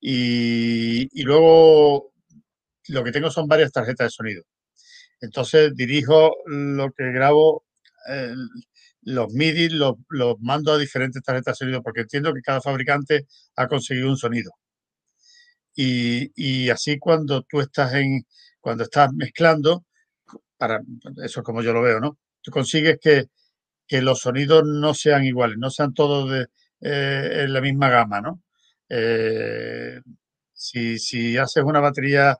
[0.00, 2.12] Y, luego
[2.88, 4.42] lo que tengo son varias tarjetas de sonido.
[5.20, 7.64] Entonces dirijo lo que grabo,
[9.02, 9.96] los MIDI, los,
[10.40, 14.50] mando a diferentes tarjetas de sonido porque entiendo que cada fabricante ha conseguido un sonido.
[15.74, 18.24] Y, y así cuando tú estás en,
[18.60, 19.84] cuando estás mezclando,
[20.56, 20.80] para
[21.24, 22.18] eso es como yo lo veo, ¿no?
[22.42, 23.26] Tú consigues que,
[24.00, 26.46] los sonidos no sean iguales, no sean todos de,
[26.80, 28.42] eh, en la misma gama, ¿no?
[28.88, 30.00] Eh,
[30.52, 32.36] si, haces una batería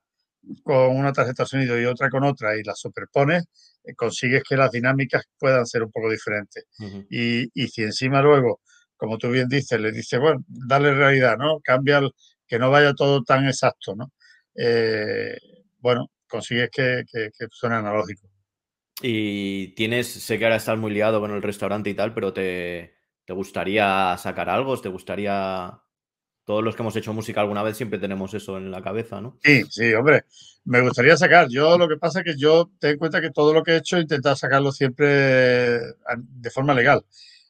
[0.62, 3.44] con una tarjeta de sonido y otra con otra y las superpones,
[3.84, 6.64] eh, consigues que las dinámicas puedan ser un poco diferentes.
[7.10, 8.60] y, si encima luego,
[8.96, 11.60] como tú bien dices, le dices, bueno, dale realidad, ¿no?
[11.60, 12.00] Cambia,
[12.46, 14.12] que no vaya todo tan exacto, ¿no?
[15.78, 18.28] bueno, consigues que, que, suene analógico.
[19.02, 22.94] Y tienes, sé que ahora estás muy liado con el restaurante y tal, pero te,
[23.28, 24.78] gustaría sacar algo?
[24.80, 25.80] ¿Te gustaría
[26.44, 29.38] todos los que hemos hecho música alguna vez siempre tenemos eso en la cabeza, ¿no?
[29.42, 30.24] Sí, sí, hombre,
[30.64, 31.48] me gustaría sacar.
[31.48, 33.76] Yo lo que pasa es que yo ten en cuenta que todo lo que he
[33.76, 37.04] hecho he intentado sacarlo siempre de forma legal.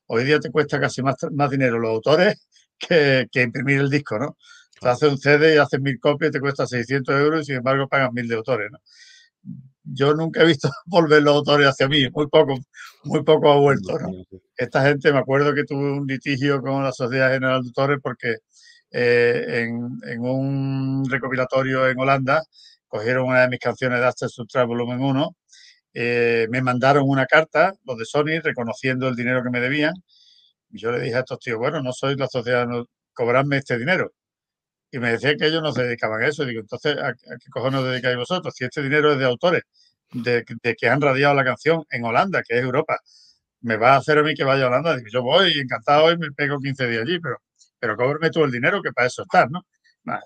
[0.06, 2.46] Hoy día te cuesta casi más, más dinero los autores
[2.78, 4.36] que, que imprimir el disco, ¿no?
[4.80, 7.88] Te haces un CD y haces mil copias, te cuesta 600 euros y sin embargo
[7.88, 8.70] pagan mil de autores.
[8.70, 8.78] ¿no?
[9.84, 12.58] Yo nunca he visto volver los autores hacia mí, muy poco,
[13.04, 13.98] muy poco ha vuelto.
[13.98, 14.10] ¿no?
[14.56, 18.36] Esta gente, me acuerdo que tuve un litigio con la Sociedad General de Autores porque
[18.92, 19.68] eh,
[20.04, 22.42] en, un recopilatorio en Holanda
[22.88, 25.36] cogieron una de mis canciones de After Subtract Volumen 1,
[25.94, 29.94] eh, me mandaron una carta, los de Sony, reconociendo el dinero que me debían.
[30.70, 33.78] Y yo le dije a estos tíos, bueno, no soy la sociedad, no, cobradme este
[33.78, 34.12] dinero.
[34.90, 36.44] Y me decían que ellos no se dedicaban a eso.
[36.44, 38.54] digo, entonces, ¿a, qué cojones os dedicáis vosotros?
[38.54, 39.62] Si este dinero es de autores,
[40.12, 40.44] de,
[40.76, 42.98] que han radiado la canción en Holanda, que es Europa,
[43.60, 44.96] me va a hacer a mí que vaya a Holanda.
[44.96, 47.36] Digo, yo voy encantado y me pego 15 días allí, pero,
[47.78, 49.64] pero cóbrame tú el dinero que para eso estás, ¿no?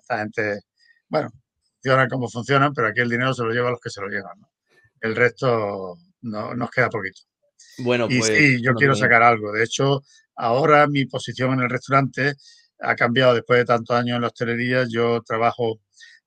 [0.01, 0.61] esta gente,
[1.09, 1.29] bueno,
[1.75, 4.09] funcionan como funcionan, pero aquí el dinero se lo lleva a los que se lo
[4.09, 4.49] llevan, ¿no?
[5.01, 7.21] El resto no, nos queda poquito.
[7.79, 8.31] Bueno, pues.
[8.31, 9.53] Y sí, yo quiero sacar algo.
[9.53, 10.03] De hecho,
[10.37, 12.35] ahora mi posición en el restaurante
[12.85, 14.85] ha cambiado después de tantos años en la hostelería.
[14.89, 15.81] Yo trabajo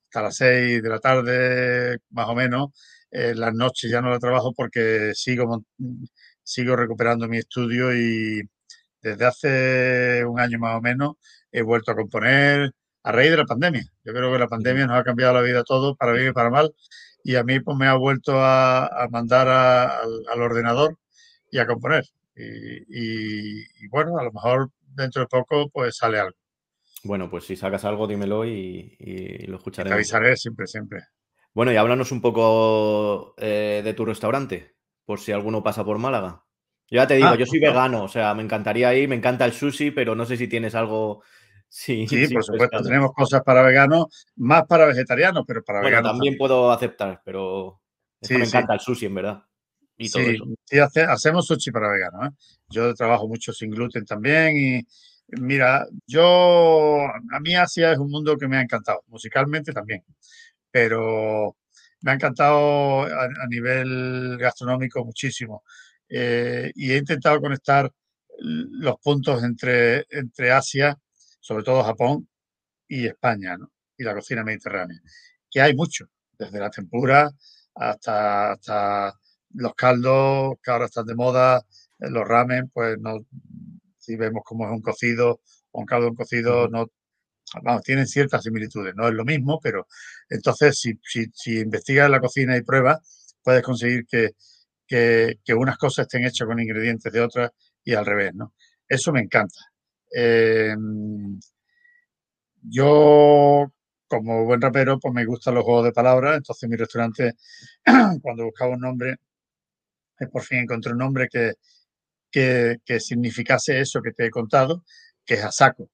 [0.05, 2.70] hasta las 6 de la tarde, más o menos.
[3.12, 5.64] las noches ya no la trabajo porque sigo,
[6.43, 8.41] sigo recuperando mi estudio y
[9.01, 11.16] desde hace un año más o menos
[11.51, 12.72] he vuelto a componer
[13.03, 13.84] a raíz de la pandemia.
[14.03, 16.34] Yo creo que la pandemia nos ha cambiado la vida a todos, para bien y
[16.34, 16.74] para mal.
[17.24, 20.97] Y a mí pues me ha vuelto a, mandar al, ordenador
[21.51, 22.05] y a componer.
[22.36, 26.46] y, bueno, a lo mejor dentro de poco pues sale algo.
[27.08, 29.89] Bueno, pues si sacas algo, dímelo y, lo escucharé.
[29.89, 31.03] Te avisaré siempre, siempre.
[31.53, 36.43] Bueno, y háblanos un poco eh, de tu restaurante, por si alguno pasa por Málaga.
[36.89, 39.45] Yo ya te digo, ah, yo soy vegano, o sea, me encantaría ir, me encanta
[39.45, 41.24] el sushi, pero no sé si tienes algo.
[41.70, 44.05] Sí, sí, por supuesto, tenemos cosas para veganos,
[44.38, 46.12] más para vegetarianos, pero para bueno, veganos.
[46.14, 47.82] También, puedo aceptar, pero
[48.30, 49.43] me encanta el sushi, en verdad.
[49.97, 52.28] Y todo sí, sí hacemos sushi para veganos.
[52.30, 52.32] ¿eh?
[52.70, 54.88] Yo trabajo mucho sin gluten también y,
[55.30, 60.03] Mira, yo, a mí Asia es un mundo que me ha encantado, musicalmente también,
[60.71, 61.57] pero
[62.01, 65.63] me ha encantado a, nivel gastronómico muchísimo.
[66.09, 67.91] Eh, y he intentado conectar
[68.39, 70.97] los puntos entre, entre Asia,
[71.39, 72.30] sobre todo Japón,
[72.88, 73.71] y España, ¿no?
[73.97, 74.99] y la cocina mediterránea,
[75.49, 76.05] que hay mucho,
[76.38, 77.32] desde la tempura
[77.75, 79.13] hasta, hasta
[79.53, 81.65] los caldos que ahora están de moda,
[81.99, 83.25] eh, los ramen, pues no,
[84.08, 85.41] si vemos cómo es un cocido
[85.72, 86.88] o un caldo un cocido, no,
[87.64, 89.88] vamos, tienen ciertas similitudes, no es lo mismo, pero
[90.30, 90.93] entonces si,
[91.34, 94.34] si, investigas la cocina y pruebas, puedes conseguir que,
[95.55, 97.51] unas cosas estén hechas con ingredientes de otras
[97.84, 98.53] y al revés, ¿no?
[98.88, 99.60] Eso me encanta.
[100.12, 101.39] Em,
[102.62, 103.72] yo,
[104.08, 107.34] como buen rapero, pues me gustan los juegos de palabras, entonces mi restaurante,
[108.22, 109.18] cuando buscaba un nombre,
[110.32, 111.53] por fin encontré un nombre que,
[112.32, 114.84] que, significase eso que te he contado,
[115.25, 115.89] que es Asako.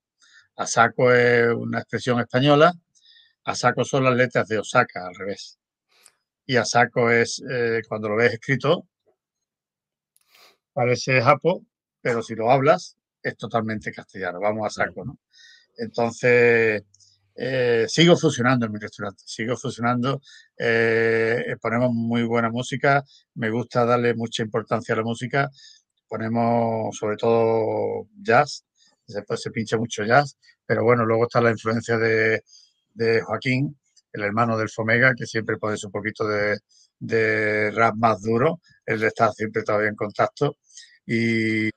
[0.56, 2.74] Asako es una expresión española,
[3.46, 5.60] Asako son las letras de Osaka, al revés.
[6.46, 8.88] Y Asako es, eh, cuando lo ves escrito,
[10.74, 11.64] parece japo,
[12.02, 14.40] pero si lo hablas, es totalmente castellano.
[14.40, 15.20] Vamos a saco, ¿no?
[15.78, 16.84] Entonces,
[17.36, 20.22] eh, sigo fusionando en mi restaurante, sigo fusionando,
[20.58, 23.04] eh, ponemos muy buena música,
[23.36, 25.50] me gusta darle mucha importancia a la música,
[26.14, 28.64] ponemos sobre todo jazz,
[29.08, 32.44] después se pincha mucho jazz, pero bueno, luego está la influencia de,
[33.24, 33.76] Joaquín,
[34.12, 39.32] el hermano del Fomega, que siempre pone un poquito de, rap más duro, él está
[39.32, 40.58] siempre todavía en contacto
[41.08, 41.72] y,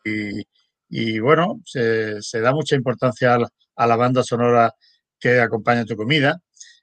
[1.18, 3.38] bueno, se, da mucha importancia
[3.74, 4.74] a la, banda sonora
[5.18, 6.38] que acompaña tu comida.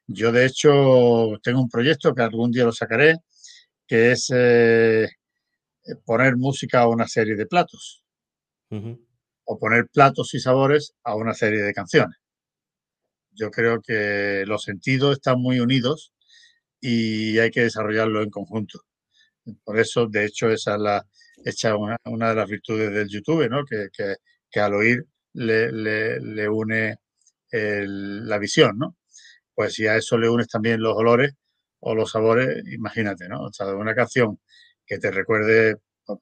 [0.07, 3.17] Yo, de hecho, tengo un proyecto que algún día lo sacaré,
[3.87, 5.07] que es eh,
[6.05, 8.03] poner música a una serie de platos.
[9.45, 12.17] O poner platos y sabores a una serie de canciones.
[13.31, 16.13] Yo creo que los sentidos están muy unidos
[16.79, 18.79] y hay que desarrollarlo en conjunto.
[19.63, 21.05] Por eso, de hecho, esa es la,
[21.45, 23.63] hecha una, de las virtudes del YouTube, ¿no?
[23.65, 26.97] que, que, al oír le, le, une
[27.51, 28.77] la visión.
[28.77, 28.97] ¿no?
[29.53, 31.33] Pues si a eso le unes también los olores
[31.79, 33.43] o los sabores, imagínate, ¿no?
[33.43, 34.39] O sea, una canción
[34.85, 36.19] que te recuerde, por,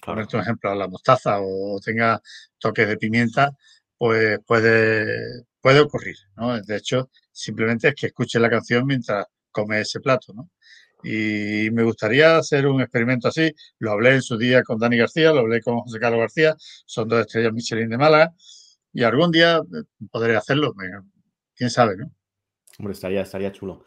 [0.00, 2.20] ponerte un ejemplo, a la mostaza o tenga
[2.58, 3.52] toques de pimienta,
[3.96, 6.60] pues puede, puede ocurrir, ¿no?
[6.60, 10.50] De hecho, simplemente es que escuches la canción mientras comes ese plato, ¿no?
[11.02, 13.54] Y me gustaría hacer un experimento así.
[13.78, 17.08] Lo hablé en su día con Dani García, lo hablé con José Carlos García, son
[17.08, 18.32] dos estrellas Michelin de Málaga,
[18.92, 20.72] y algún día eh, podré hacerlo,
[21.54, 22.10] quién sabe, ¿no?
[22.78, 23.84] Hombre, estaría, estaría chulo.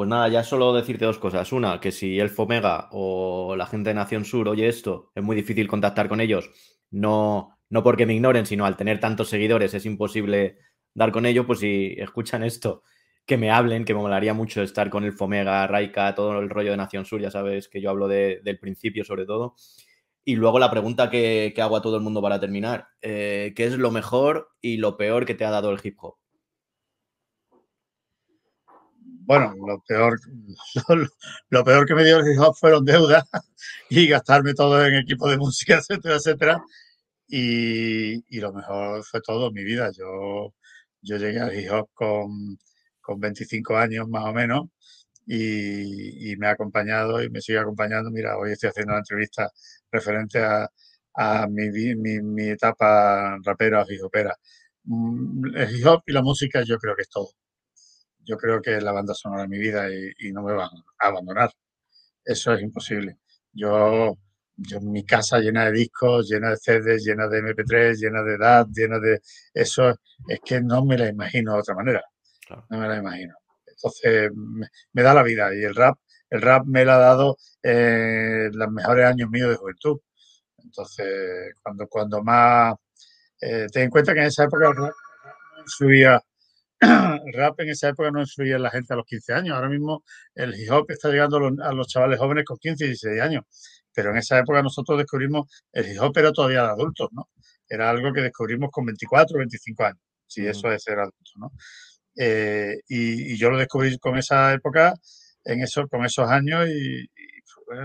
[0.00, 1.52] Pues nada, ya solo decirte dos cosas.
[1.52, 5.36] Una, que si el Fomega o la gente de Nación Sur oye esto, es muy
[5.36, 6.48] difícil contactar con ellos.
[6.90, 10.56] No, no porque me ignoren, sino al tener tantos seguidores es imposible
[10.94, 11.44] dar con ellos.
[11.44, 12.82] Pues si escuchan esto,
[13.26, 16.70] que me hablen, que me molaría mucho estar con el Fomega, Raika, todo el rollo
[16.70, 17.20] de Nación Sur.
[17.20, 19.54] Ya sabes que yo hablo del principio sobre todo.
[20.24, 22.88] Y luego la pregunta que, hago a todo el mundo para terminar.
[23.02, 26.19] Eh, ¿Qué es lo mejor y lo peor que te ha dado el hip hop?
[29.30, 30.18] Bueno, lo peor,
[31.50, 33.22] lo, peor que me dio el hip hop fueron deudas
[33.88, 36.64] y gastarme todo en equipo de música, etcétera, etcétera.
[37.28, 39.90] Y, lo mejor fue todo mi vida.
[39.92, 40.52] Yo,
[41.02, 42.58] yo llegué al hip hop con,
[43.00, 44.66] con 25 años más o menos
[45.26, 48.10] y, me ha acompañado y me sigue acompañando.
[48.10, 49.48] Mira, hoy estoy haciendo una entrevista
[49.92, 50.68] referente a,
[51.14, 54.34] a mi, mi, mi, etapa rapera o hip hopera.
[54.84, 57.30] Mm, el hip hop y la música yo creo que es todo
[58.30, 60.70] yo creo que es la banda sonora de mi vida y, no me van
[61.00, 61.50] a abandonar.
[62.24, 63.18] Eso es imposible.
[63.52, 64.16] Yo,
[64.82, 69.00] mi casa llena de discos, llena de CDs, llena de MP3, llena de edad, llena
[69.00, 69.20] de...
[69.52, 69.90] Eso
[70.28, 72.02] es que no me la imagino de otra manera.
[72.68, 73.34] No me la imagino.
[73.66, 74.30] Entonces,
[74.92, 78.70] me, da la vida y el rap, el rap me lo ha dado eh, los
[78.70, 79.98] mejores años míos de juventud.
[80.58, 82.74] Entonces, cuando, cuando más...
[83.40, 84.92] Eh, ten en cuenta que en esa época el rap
[85.64, 86.29] influía el rap
[86.80, 89.54] en esa época no influía en la gente a los 15 años.
[89.54, 90.04] Ahora mismo
[90.34, 93.44] el hip hop está llegando a los, chavales jóvenes con 15 y 16 años.
[93.92, 97.28] Pero en esa época nosotros descubrimos, el hip hop era todavía de adultos, ¿no?
[97.68, 101.52] Era algo que descubrimos con 24 o 25 años, si eso es ser adulto, ¿no?
[102.16, 104.94] Eh, y, yo lo descubrí con esa época,
[105.44, 107.06] en eso, con esos años, y,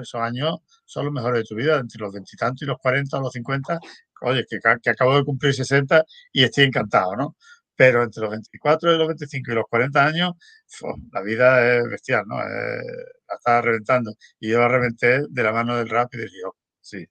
[0.02, 3.22] esos años son los mejores de tu vida, entre los veintitantos y, los 40 o
[3.22, 3.80] los 50.
[4.22, 7.36] Oye, que, que acabo de cumplir 60 y estoy encantado, ¿no?
[7.76, 10.34] Pero entre los 24 y los 25 y los 40 años,
[11.12, 12.38] la vida es bestial, ¿no?
[12.38, 14.14] la estaba reventando.
[14.40, 17.08] Y yo la reventé de la mano del rap y del hip sí.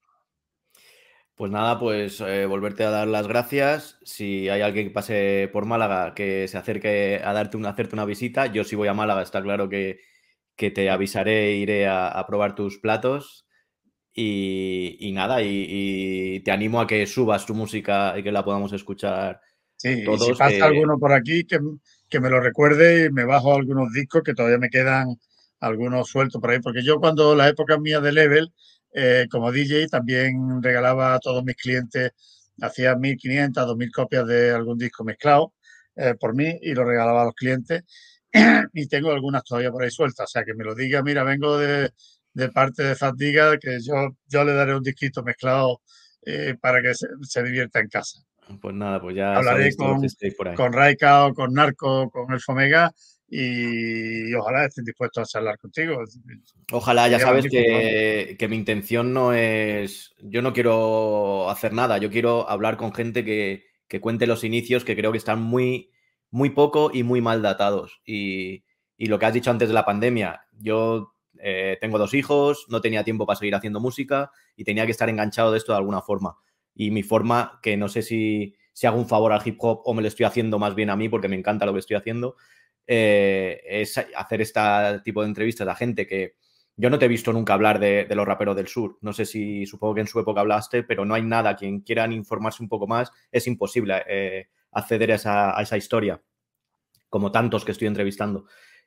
[1.37, 3.99] Pues nada, pues eh, volverte a dar las gracias.
[4.05, 8.05] Si hay alguien que pase por Málaga que se acerque a darte una, hacerte una
[8.05, 9.99] visita, yo si voy a Málaga está claro que,
[10.57, 13.47] te avisaré, e iré a, probar tus platos.
[14.17, 19.41] Y, nada, y, te animo a que subas tu música y que la podamos escuchar
[19.85, 21.59] Sí, si pasa alguno por aquí, que,
[22.09, 25.09] que, me lo recuerde y me bajo algunos discos que todavía me quedan
[25.61, 28.51] algunos sueltos por ahí, porque yo cuando la época mía de Level,
[28.95, 32.13] eh, como DJ también regalaba a todos mis clientes,
[32.63, 35.53] hacía 1.500, 2.000 copias de algún disco mezclado
[35.97, 37.83] eh, por mí y lo regalaba a los clientes.
[38.73, 41.59] y tengo algunas todavía por ahí sueltas, o sea, que me lo diga, mira, vengo
[41.59, 41.91] de,
[42.55, 45.83] parte de Fatiga, que yo, yo le daré un disquito mezclado
[46.23, 48.19] eh, para que se, divierta en casa.
[48.61, 50.03] Pues nada, pues ya hablaré con,
[50.55, 52.93] con Raika o con Narco, con el Fomega
[53.29, 56.05] y ojalá estén dispuestos a charlar contigo.
[56.71, 62.49] Ojalá, ya sabes que, mi intención no es, yo no quiero hacer nada, yo quiero
[62.49, 63.65] hablar con gente que,
[64.01, 65.91] cuente los inicios que creo que están muy,
[66.31, 68.01] muy poco y muy mal datados.
[68.07, 68.65] Y,
[68.99, 73.05] lo que has dicho antes de la pandemia, yo eh, tengo dos hijos, no tenía
[73.05, 76.37] tiempo para seguir haciendo música y tenía que estar enganchado de esto de alguna forma.
[76.75, 79.95] Y mi forma, que no sé si, si hago un favor al hip hop o
[79.95, 82.37] me lo estoy haciendo más bien a mí porque me encanta lo que estoy haciendo,
[82.87, 84.61] eh, es hacer este
[85.05, 86.35] tipo de entrevistas a gente que
[86.77, 88.99] yo no te he visto nunca hablar de, los raperos del sur.
[89.01, 91.55] No sé si supongo que en su época hablaste, pero no hay nada.
[91.55, 96.21] Quien quieran informarse un poco más, es imposible eh, acceder a esa, historia,
[97.09, 98.47] como tantos que estoy entrevistando.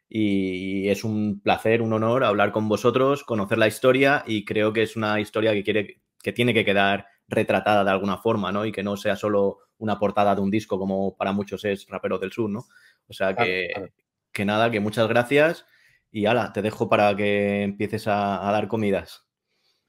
[0.09, 4.83] Y es un placer, un honor hablar con vosotros, conocer la historia y creo que
[4.83, 8.65] es una historia que, quiere, que tiene que quedar retratada de alguna forma, ¿no?
[8.65, 12.21] Y que no sea solo una portada de un disco como para muchos es Raperos
[12.21, 12.65] del Sur, ¿no?
[13.07, 13.69] O sea que,
[14.31, 15.65] que nada, que muchas gracias
[16.11, 19.23] y ala, te dejo para que empieces a, dar comidas.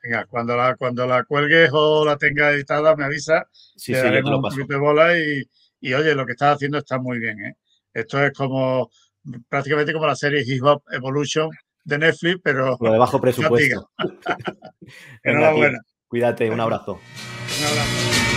[0.02, 3.48] Venga, cuando la, cuando la cuelgues o la tenga editada, me avisa.
[3.52, 5.42] Sí, sí, yo un poquito de bola y,
[5.80, 7.56] y, oye, lo que estás haciendo está muy bien, ¿eh?
[7.92, 8.90] Esto es como
[9.48, 11.50] prácticamente como la serie Hip Hop Evolution
[11.84, 12.76] de Netflix, pero.
[12.80, 13.90] Lo de bajo presupuesto.
[15.22, 15.80] Enhorabuena.
[16.08, 17.00] Cuídate, un abrazo.
[17.58, 18.27] Un abrazo.